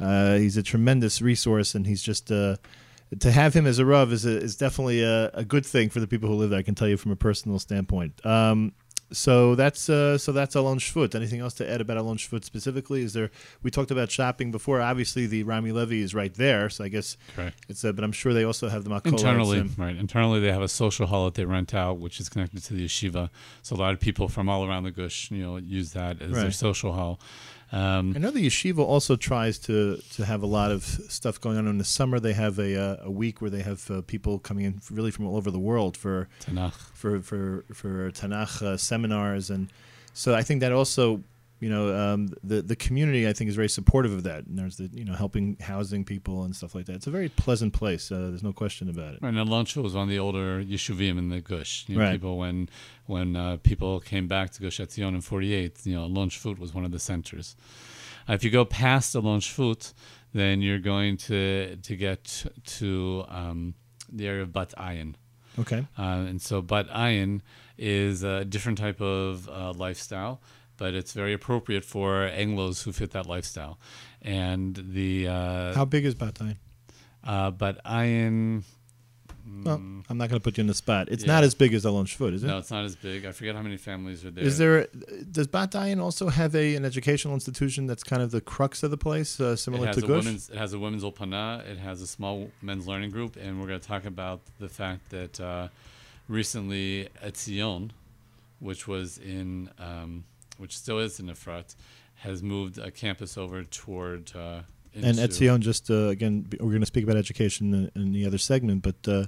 Uh, 0.04 0.36
he's 0.36 0.56
a 0.56 0.62
tremendous 0.62 1.22
resource, 1.22 1.74
and 1.74 1.86
he's 1.86 2.02
just 2.02 2.30
uh, 2.30 2.56
to 3.18 3.30
have 3.30 3.54
him 3.54 3.66
as 3.66 3.78
a 3.78 3.86
rav 3.86 4.12
is 4.12 4.26
a, 4.26 4.36
is 4.36 4.56
definitely 4.56 5.02
a, 5.02 5.30
a 5.30 5.44
good 5.44 5.64
thing 5.64 5.88
for 5.88 6.00
the 6.00 6.06
people 6.06 6.28
who 6.28 6.34
live 6.34 6.50
there. 6.50 6.58
I 6.58 6.62
can 6.62 6.74
tell 6.74 6.88
you 6.88 6.96
from 6.96 7.12
a 7.12 7.16
personal 7.16 7.58
standpoint. 7.58 8.24
Um, 8.24 8.72
so 9.12 9.54
that's 9.54 9.88
uh, 9.88 10.18
so 10.18 10.32
that's 10.32 10.54
Alon 10.54 10.78
Shvut. 10.78 11.14
Anything 11.14 11.40
else 11.40 11.54
to 11.54 11.70
add 11.70 11.80
about 11.80 11.96
Alon 11.96 12.16
Shvut 12.16 12.44
specifically? 12.44 13.02
Is 13.02 13.12
there? 13.12 13.30
We 13.62 13.70
talked 13.70 13.90
about 13.90 14.10
shopping 14.10 14.50
before. 14.50 14.80
Obviously, 14.80 15.26
the 15.26 15.42
Rami 15.44 15.72
Levy 15.72 16.02
is 16.02 16.14
right 16.14 16.34
there, 16.34 16.68
so 16.68 16.84
I 16.84 16.88
guess 16.88 17.16
Correct. 17.34 17.56
it's. 17.68 17.84
Uh, 17.84 17.92
but 17.92 18.04
I'm 18.04 18.12
sure 18.12 18.34
they 18.34 18.44
also 18.44 18.68
have 18.68 18.84
the 18.84 18.90
Makola. 18.90 19.12
Internally, 19.12 19.70
right? 19.76 19.96
Internally, 19.96 20.40
they 20.40 20.50
have 20.50 20.62
a 20.62 20.68
social 20.68 21.06
hall 21.06 21.26
that 21.26 21.34
they 21.34 21.44
rent 21.44 21.74
out, 21.74 21.98
which 21.98 22.20
is 22.20 22.28
connected 22.28 22.62
to 22.64 22.74
the 22.74 22.84
yeshiva. 22.84 23.30
So 23.62 23.76
a 23.76 23.78
lot 23.78 23.92
of 23.92 24.00
people 24.00 24.28
from 24.28 24.48
all 24.48 24.66
around 24.66 24.84
the 24.84 24.90
gush, 24.90 25.30
you 25.30 25.42
know, 25.42 25.56
use 25.56 25.92
that 25.92 26.20
as 26.20 26.32
their 26.32 26.50
social 26.50 26.92
hall. 26.92 27.20
Um, 27.74 28.12
I 28.14 28.20
know 28.20 28.30
the 28.30 28.46
yeshiva 28.46 28.78
also 28.78 29.16
tries 29.16 29.58
to 29.60 30.00
to 30.12 30.24
have 30.24 30.44
a 30.44 30.46
lot 30.46 30.70
of 30.70 30.84
stuff 30.84 31.40
going 31.40 31.58
on 31.58 31.66
in 31.66 31.78
the 31.78 31.84
summer. 31.84 32.20
They 32.20 32.32
have 32.34 32.60
a 32.60 32.80
uh, 32.80 32.96
a 33.02 33.10
week 33.10 33.40
where 33.40 33.50
they 33.50 33.62
have 33.62 33.90
uh, 33.90 34.02
people 34.02 34.38
coming 34.38 34.64
in 34.64 34.80
really 34.92 35.10
from 35.10 35.26
all 35.26 35.36
over 35.36 35.50
the 35.50 35.58
world 35.58 35.96
for 35.96 36.28
Tanakh. 36.40 36.74
for 36.94 37.20
for 37.20 37.64
for 37.72 38.12
Tanakh 38.12 38.62
uh, 38.62 38.76
seminars, 38.76 39.50
and 39.50 39.72
so 40.12 40.36
I 40.36 40.42
think 40.42 40.60
that 40.60 40.70
also, 40.70 41.24
you 41.64 41.70
know, 41.70 41.96
um, 41.96 42.28
the 42.42 42.60
the 42.60 42.76
community 42.76 43.26
I 43.26 43.32
think 43.32 43.48
is 43.48 43.56
very 43.56 43.70
supportive 43.70 44.12
of 44.12 44.22
that. 44.24 44.44
And 44.44 44.58
there's 44.58 44.76
the 44.76 44.90
you 44.92 45.06
know 45.06 45.14
helping 45.14 45.56
housing 45.60 46.04
people 46.04 46.44
and 46.44 46.54
stuff 46.54 46.74
like 46.74 46.84
that. 46.86 46.96
It's 46.96 47.06
a 47.06 47.10
very 47.10 47.30
pleasant 47.30 47.72
place. 47.72 48.12
Uh, 48.12 48.28
there's 48.28 48.42
no 48.42 48.52
question 48.52 48.90
about 48.90 49.14
it. 49.14 49.20
Right, 49.22 49.32
and 49.32 49.48
Lunch 49.48 49.74
was 49.76 49.94
one 49.94 50.02
of 50.02 50.10
the 50.10 50.18
older 50.18 50.62
yeshuvim 50.62 51.16
in 51.16 51.30
the 51.30 51.40
Gush. 51.40 51.86
You 51.88 51.96
know, 51.96 52.04
Right. 52.04 52.12
People 52.12 52.36
when 52.36 52.68
when 53.06 53.34
uh, 53.34 53.56
people 53.62 53.98
came 54.00 54.28
back 54.28 54.50
to 54.52 54.60
Gush 54.60 54.78
Etzion 54.78 55.14
in 55.14 55.22
'48, 55.22 55.86
you 55.86 55.94
know, 55.94 56.04
Lon 56.04 56.28
Shvut 56.28 56.58
was 56.58 56.74
one 56.74 56.84
of 56.84 56.90
the 56.90 56.98
centers. 56.98 57.56
Uh, 58.28 58.34
if 58.34 58.44
you 58.44 58.50
go 58.50 58.66
past 58.66 59.14
the 59.14 59.22
Lon 59.22 59.40
then 60.34 60.60
you're 60.60 60.78
going 60.78 61.16
to 61.16 61.76
to 61.76 61.96
get 61.96 62.44
to 62.78 63.24
um, 63.28 63.72
the 64.12 64.28
area 64.28 64.42
of 64.42 64.52
Bat 64.52 64.74
Ayin. 64.76 65.14
Okay. 65.58 65.86
Uh, 65.98 66.26
and 66.28 66.42
so 66.42 66.60
Bat 66.60 66.88
Ayin 66.90 67.40
is 67.78 68.22
a 68.22 68.44
different 68.44 68.78
type 68.78 69.00
of 69.00 69.48
uh, 69.48 69.72
lifestyle, 69.72 70.40
but 70.76 70.94
it's 70.94 71.12
very 71.12 71.32
appropriate 71.32 71.84
for 71.84 72.28
Anglos 72.28 72.84
who 72.84 72.92
fit 72.92 73.10
that 73.12 73.26
lifestyle. 73.26 73.78
And 74.22 74.74
the 74.92 75.28
uh, 75.28 75.74
How 75.74 75.84
big 75.84 76.04
is 76.04 76.14
Batay? 76.14 76.56
uh, 77.24 77.50
Bat 77.50 77.80
Ayin. 77.84 78.62
Well, 79.62 79.74
I'm 80.08 80.16
not 80.16 80.30
going 80.30 80.40
to 80.40 80.42
put 80.42 80.56
you 80.56 80.62
in 80.62 80.68
the 80.68 80.74
spot. 80.74 81.08
It's. 81.10 81.22
Yeah. 81.22 81.32
not 81.34 81.44
as 81.44 81.54
big 81.54 81.74
as 81.74 81.84
Alon 81.84 82.06
Shvut, 82.06 82.32
is 82.32 82.42
it? 82.42 82.46
No, 82.46 82.56
it's 82.56 82.70
not 82.70 82.84
as 82.86 82.96
big. 82.96 83.26
I 83.26 83.32
forget 83.32 83.54
how 83.54 83.60
many 83.60 83.76
families 83.76 84.24
are 84.24 84.30
there. 84.30 84.42
Is 84.42 84.56
there? 84.56 84.86
Does 85.30 85.46
Bat 85.48 85.72
Ayin 85.72 86.00
also 86.00 86.30
have 86.30 86.54
a 86.56 86.74
an 86.76 86.84
educational 86.86 87.34
institution 87.34 87.86
that's 87.86 88.02
kind 88.02 88.22
of 88.22 88.30
the 88.30 88.40
crux 88.40 88.82
of 88.82 88.90
the 88.90 88.96
place, 88.96 89.38
uh, 89.38 89.48
It 89.48 89.56
similar 89.58 89.86
has 89.88 89.96
to 89.96 90.04
a 90.04 90.08
Gush? 90.08 90.24
women's. 90.24 90.48
It 90.48 90.56
has 90.56 90.72
a 90.72 90.78
women's 90.78 91.04
Olpana. 91.04 91.62
It 91.68 91.76
has 91.76 92.00
a 92.00 92.06
small 92.06 92.50
men's 92.62 92.86
learning 92.88 93.10
group, 93.10 93.36
and 93.36 93.60
we're 93.60 93.66
going 93.68 93.80
to 93.80 93.86
talk 93.86 94.06
about 94.06 94.40
the 94.60 94.68
fact 94.70 95.10
that 95.10 95.38
uh, 95.38 95.68
recently 96.26 97.08
Etzion, 97.22 97.90
which 98.60 98.88
was 98.88 99.18
in, 99.18 99.68
um, 99.78 100.24
which 100.58 100.76
still 100.76 100.98
is 100.98 101.18
in 101.20 101.26
Efrat, 101.26 101.74
has 102.16 102.42
moved 102.42 102.78
a 102.78 102.90
campus 102.90 103.36
over 103.38 103.64
toward. 103.64 104.32
Uh, 104.34 104.62
And 104.94 105.18
Etzion, 105.18 105.58
just 105.60 105.90
uh, 105.90 106.08
again, 106.16 106.46
we're 106.60 106.70
going 106.76 106.80
to 106.80 106.86
speak 106.94 107.04
about 107.04 107.16
education 107.16 107.74
in, 107.74 108.02
in 108.02 108.12
the 108.12 108.24
other 108.26 108.38
segment, 108.38 108.82
but 108.82 109.08
uh, 109.08 109.26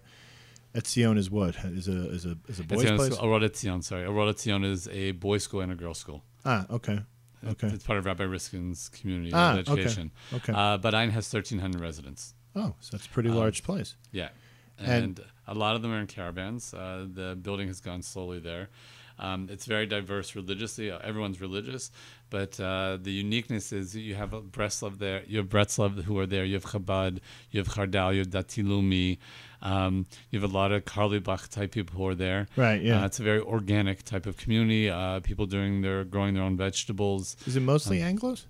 Etzion 0.74 1.16
is 1.18 1.28
what 1.30 1.56
is 1.64 1.88
a 1.88 2.10
is 2.16 2.24
a 2.26 2.36
is 2.48 2.60
a 2.60 2.64
boys' 2.64 2.84
Etzion 2.84 2.96
place. 2.96 3.16
Orot 3.16 3.42
Etzion, 3.42 3.82
sorry. 3.82 4.04
Orot 4.06 4.28
Etzion 4.34 4.64
is 4.64 4.86
a 4.88 5.12
boys' 5.12 5.42
school 5.44 5.60
and 5.62 5.72
a 5.72 5.74
girls' 5.74 5.98
school. 5.98 6.22
Ah, 6.44 6.66
okay, 6.70 6.98
Okay. 7.46 7.68
It's 7.68 7.84
part 7.84 7.98
of 7.98 8.04
Rabbi 8.06 8.24
Riskin's 8.24 8.88
community 8.88 9.30
Ah, 9.34 9.52
of 9.52 9.58
education. 9.68 10.10
okay. 10.32 10.52
Uh, 10.52 10.76
but 10.78 10.94
Ain 10.94 11.10
has 11.10 11.26
1,300 11.32 11.80
residents. 11.80 12.34
oh, 12.54 12.74
so 12.80 12.88
that's 12.96 13.06
a 13.06 13.10
pretty 13.10 13.30
um, 13.30 13.36
large 13.36 13.62
place. 13.62 13.96
Yeah, 14.12 14.28
And- 14.78 14.88
and, 15.04 15.20
a 15.48 15.54
lot 15.54 15.76
of 15.76 15.82
them 15.82 15.92
are 15.92 16.00
in 16.00 16.06
caravans. 16.08 16.74
Uh, 16.74 17.06
the 17.20 17.36
building 17.40 17.68
has 17.68 17.80
gone 17.80 18.02
slowly 18.02 18.40
there. 18.40 18.68
Um, 19.18 19.48
it's 19.50 19.64
very 19.64 19.86
diverse 19.86 20.34
religiously. 20.34 20.90
Everyone's 20.90 21.40
religious, 21.40 21.90
but 22.30 22.58
uh, 22.60 22.98
the 23.00 23.10
uniqueness 23.12 23.72
is 23.72 23.96
you 23.96 24.14
have 24.14 24.32
a 24.32 24.42
Breslov 24.42 24.98
there. 24.98 25.22
You 25.26 25.38
have 25.38 25.48
Breslov 25.48 26.02
who 26.02 26.18
are 26.18 26.26
there. 26.26 26.44
You 26.44 26.54
have 26.54 26.64
Chabad. 26.64 27.20
You 27.50 27.60
have 27.60 27.68
Chardal. 27.68 28.12
You 28.12 28.20
have 28.20 28.30
Datilumi. 28.30 29.18
Um, 29.62 30.06
you 30.30 30.40
have 30.40 30.50
a 30.50 30.52
lot 30.52 30.70
of 30.72 30.84
Carlebach 30.84 31.48
type 31.48 31.72
people 31.72 31.96
who 31.96 32.06
are 32.06 32.14
there. 32.14 32.46
Right. 32.56 32.82
Yeah. 32.82 33.02
Uh, 33.02 33.06
it's 33.06 33.18
a 33.18 33.22
very 33.22 33.40
organic 33.40 34.02
type 34.02 34.26
of 34.26 34.36
community. 34.36 34.90
Uh, 34.90 35.20
people 35.20 35.46
doing 35.46 35.80
their 35.80 36.04
growing 36.04 36.34
their 36.34 36.42
own 36.42 36.56
vegetables. 36.56 37.36
is 37.46 37.56
it 37.56 37.60
mostly 37.60 38.00
Anglos? 38.00 38.44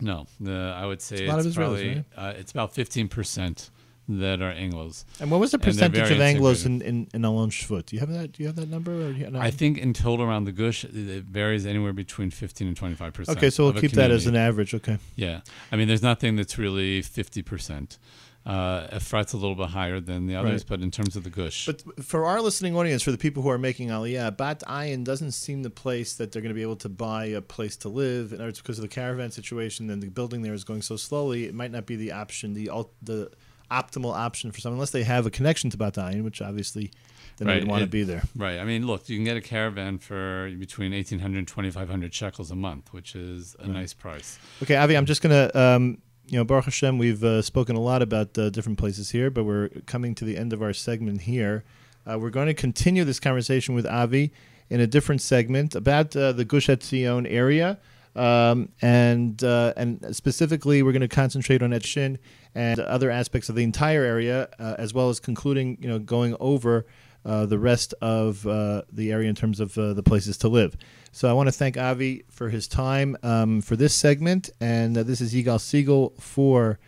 No, 0.00 0.26
the, 0.38 0.74
I 0.76 0.86
would 0.86 1.02
say 1.02 1.26
a 1.26 1.28
lot 1.28 1.40
of 1.40 1.46
it's 1.46 1.56
Israelis, 1.56 1.58
probably 1.58 1.88
right? 1.88 2.04
uh, 2.16 2.32
it's 2.36 2.52
about 2.52 2.72
fifteen 2.72 3.08
percent 3.08 3.70
that 4.08 4.40
are 4.40 4.52
Anglos. 4.52 5.04
And 5.20 5.30
what 5.30 5.38
was 5.38 5.50
the 5.50 5.58
percentage 5.58 6.10
of 6.10 6.18
Anglos 6.18 6.64
in, 6.64 6.80
in, 6.82 7.08
in 7.12 7.24
Alon 7.24 7.50
Shvut? 7.50 7.86
Do 7.86 7.96
you 7.96 8.00
have 8.00 8.10
that? 8.10 8.32
Do 8.32 8.42
you 8.42 8.46
have 8.46 8.56
that 8.56 8.68
number? 8.68 8.92
Or 8.92 9.10
you? 9.10 9.30
I 9.38 9.50
think 9.50 9.78
in 9.78 9.92
total 9.92 10.24
around 10.24 10.44
the 10.44 10.52
Gush, 10.52 10.84
it 10.84 11.24
varies 11.24 11.66
anywhere 11.66 11.92
between 11.92 12.30
15 12.30 12.68
and 12.68 12.76
25 12.76 13.12
percent. 13.12 13.38
okay, 13.38 13.50
so 13.50 13.64
we'll 13.64 13.80
keep 13.80 13.92
that 13.92 14.10
as 14.10 14.26
an 14.26 14.36
average. 14.36 14.74
Okay. 14.74 14.98
Yeah, 15.16 15.40
I 15.70 15.76
mean, 15.76 15.88
there's 15.88 16.02
nothing 16.02 16.36
that's 16.36 16.56
really 16.58 17.02
50 17.02 17.42
percent. 17.42 17.98
Uh, 18.46 18.86
Efrat's 18.96 19.34
a 19.34 19.36
little 19.36 19.56
bit 19.56 19.68
higher 19.68 20.00
than 20.00 20.26
the 20.26 20.34
others, 20.34 20.62
Right. 20.62 20.68
but 20.68 20.80
in 20.80 20.90
terms 20.90 21.16
of 21.16 21.24
the 21.24 21.28
Gush, 21.28 21.66
But 21.66 21.82
for 22.02 22.24
our 22.24 22.40
listening 22.40 22.74
audience, 22.74 23.02
for 23.02 23.10
the 23.10 23.18
people 23.18 23.42
who 23.42 23.50
are 23.50 23.58
making 23.58 23.88
Aliyah, 23.88 24.38
Bat 24.38 24.62
Ayin 24.66 25.04
doesn't 25.04 25.32
seem 25.32 25.62
the 25.64 25.70
place 25.70 26.14
that 26.14 26.32
they're 26.32 26.40
going 26.40 26.48
to 26.48 26.54
be 26.54 26.62
able 26.62 26.76
to 26.76 26.88
buy 26.88 27.26
a 27.26 27.42
place 27.42 27.76
to 27.78 27.90
live. 27.90 28.32
And 28.32 28.40
it's 28.40 28.60
because 28.60 28.78
of 28.78 28.82
the 28.82 28.88
caravan 28.88 29.32
situation 29.32 29.90
and 29.90 30.02
the 30.02 30.08
building 30.08 30.40
there 30.40 30.54
is 30.54 30.64
going 30.64 30.80
so 30.80 30.96
slowly. 30.96 31.44
It 31.44 31.54
might 31.54 31.72
not 31.72 31.84
be 31.84 31.96
the 31.96 32.12
option, 32.12 32.54
the 32.54 32.70
the 33.02 33.30
optimal 33.70 34.14
option 34.14 34.50
for 34.52 34.60
someone 34.60 34.76
unless 34.76 34.90
they 34.90 35.04
have 35.04 35.26
a 35.26 35.30
connection 35.30 35.70
to 35.70 35.76
Bat 35.76 35.94
Ayin, 35.94 36.24
which 36.24 36.40
obviously 36.40 36.90
then 37.38 37.48
Right, 37.48 37.60
they'd 37.60 37.68
want 37.68 37.82
to 37.82 37.88
be 37.88 38.02
there. 38.02 38.22
Right. 38.36 38.58
I 38.58 38.64
mean, 38.64 38.86
look, 38.86 39.08
you 39.08 39.16
can 39.16 39.24
get 39.24 39.36
a 39.36 39.40
caravan 39.40 39.98
for 39.98 40.50
between 40.58 40.92
1800 40.92 41.38
and 41.38 41.48
2500 41.48 42.12
shekels 42.12 42.50
a 42.50 42.56
month, 42.56 42.92
which 42.92 43.14
is 43.14 43.54
a 43.60 43.68
nice 43.68 43.94
price. 43.94 44.38
Okay, 44.62 44.76
Avi, 44.76 44.96
I'm 44.96 45.06
just 45.06 45.22
going 45.22 45.30
to, 45.30 45.58
um, 45.58 45.98
you 46.26 46.36
know, 46.36 46.44
Baruch 46.44 46.64
Hashem, 46.64 46.98
we've 46.98 47.22
uh, 47.22 47.42
spoken 47.42 47.76
a 47.76 47.80
lot 47.80 48.02
about 48.02 48.36
uh, 48.36 48.50
different 48.50 48.78
places 48.78 49.10
here, 49.10 49.30
but 49.30 49.44
we're 49.44 49.68
coming 49.86 50.14
to 50.16 50.24
the 50.24 50.36
end 50.36 50.52
of 50.52 50.62
our 50.62 50.72
segment 50.72 51.22
here. 51.22 51.64
Uh, 52.06 52.18
we're 52.18 52.30
going 52.30 52.48
to 52.48 52.54
continue 52.54 53.04
this 53.04 53.20
conversation 53.20 53.74
with 53.74 53.86
Avi 53.86 54.32
in 54.68 54.80
a 54.80 54.86
different 54.86 55.22
segment 55.22 55.74
about 55.74 56.14
uh, 56.16 56.32
the 56.32 56.44
Gush 56.44 56.66
Etzion 56.66 57.26
area. 57.30 57.78
Um, 58.16 58.70
and 58.82 59.42
uh, 59.44 59.74
and 59.76 60.16
specifically, 60.16 60.82
we're 60.82 60.92
going 60.92 61.00
to 61.00 61.08
concentrate 61.08 61.62
on 61.62 61.70
Etchin 61.70 62.18
and 62.54 62.80
other 62.80 63.10
aspects 63.10 63.48
of 63.48 63.54
the 63.54 63.62
entire 63.62 64.04
area, 64.04 64.48
uh, 64.58 64.74
as 64.78 64.92
well 64.92 65.08
as 65.08 65.20
concluding, 65.20 65.78
you 65.80 65.88
know, 65.88 65.98
going 65.98 66.36
over 66.40 66.86
uh, 67.24 67.46
the 67.46 67.58
rest 67.58 67.94
of 68.00 68.46
uh, 68.46 68.82
the 68.92 69.12
area 69.12 69.28
in 69.28 69.34
terms 69.34 69.60
of 69.60 69.76
uh, 69.76 69.92
the 69.92 70.02
places 70.02 70.38
to 70.38 70.48
live. 70.48 70.76
So 71.12 71.28
I 71.28 71.32
want 71.32 71.48
to 71.48 71.52
thank 71.52 71.76
Avi 71.76 72.24
for 72.28 72.48
his 72.48 72.68
time 72.68 73.16
um, 73.22 73.60
for 73.60 73.76
this 73.76 73.94
segment, 73.94 74.50
and 74.60 74.96
uh, 74.96 75.02
this 75.02 75.20
is 75.20 75.34
Yigal 75.34 75.60
Siegel 75.60 76.14
for 76.18 76.78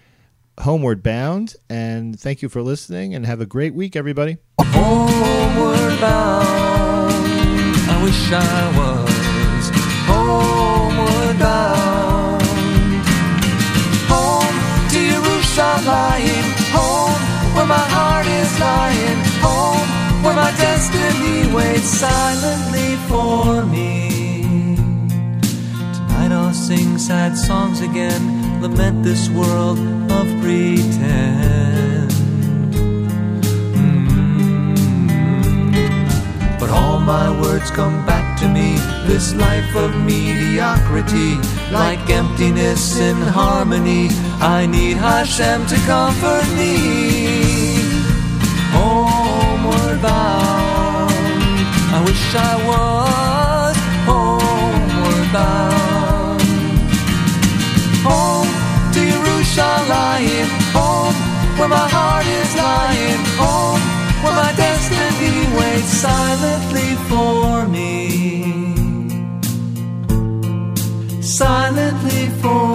Homeward 0.60 1.02
Bound. 1.02 1.56
And 1.68 2.18
thank 2.18 2.42
you 2.42 2.48
for 2.48 2.62
listening, 2.62 3.14
and 3.14 3.26
have 3.26 3.40
a 3.40 3.46
great 3.46 3.74
week, 3.74 3.96
everybody. 3.96 4.38
Homeward 4.60 6.00
bound, 6.00 7.14
I 7.88 8.02
wish 8.02 8.32
I 8.32 8.78
was 8.78 9.09
Yerushalayim, 15.80 16.44
home 16.76 17.22
where 17.54 17.66
my 17.66 17.86
heart 17.96 18.26
is 18.26 18.60
lying, 18.60 19.18
home 19.40 19.88
where 20.22 20.34
my 20.34 20.50
destiny 20.58 21.52
waits 21.54 21.88
silently 21.88 22.96
for 23.08 23.64
me. 23.64 24.10
Tonight 25.94 26.32
I'll 26.32 26.52
sing 26.52 26.98
sad 26.98 27.36
songs 27.36 27.80
again, 27.80 28.60
lament 28.60 29.02
this 29.02 29.30
world 29.30 29.78
of 30.12 30.26
pretend. 30.42 32.10
Mm. 33.74 34.76
But 36.60 36.68
all 36.68 37.00
my 37.00 37.30
words 37.40 37.70
come 37.70 38.04
back 38.04 38.38
to 38.40 38.48
me. 38.48 38.76
This 39.06 39.34
life 39.34 39.74
of 39.76 39.96
mediocrity, 40.04 41.38
like 41.72 42.10
emptiness 42.10 42.98
in 42.98 43.16
harmony. 43.16 44.10
I 44.42 44.64
need 44.64 44.96
Hashem 44.96 45.66
to 45.66 45.76
comfort 45.84 46.46
me. 46.56 46.74
Homeward 48.72 50.00
bound, 50.00 51.12
I 51.92 52.02
wish 52.06 52.34
I 52.34 52.54
was 52.70 53.76
homeward 54.08 55.28
bound. 55.36 56.40
Home 58.08 58.52
to 58.94 59.00
Yerushalayim, 59.12 60.48
home 60.72 61.16
where 61.58 61.68
my 61.68 61.86
heart 61.96 62.26
is 62.40 62.50
lying, 62.56 63.22
home 63.36 63.82
where 64.22 64.36
my 64.42 64.52
destiny 64.56 65.36
waits 65.58 65.92
silently 66.06 66.90
for 67.10 67.68
me. 67.68 67.90
Silently 71.20 72.28
for 72.40 72.69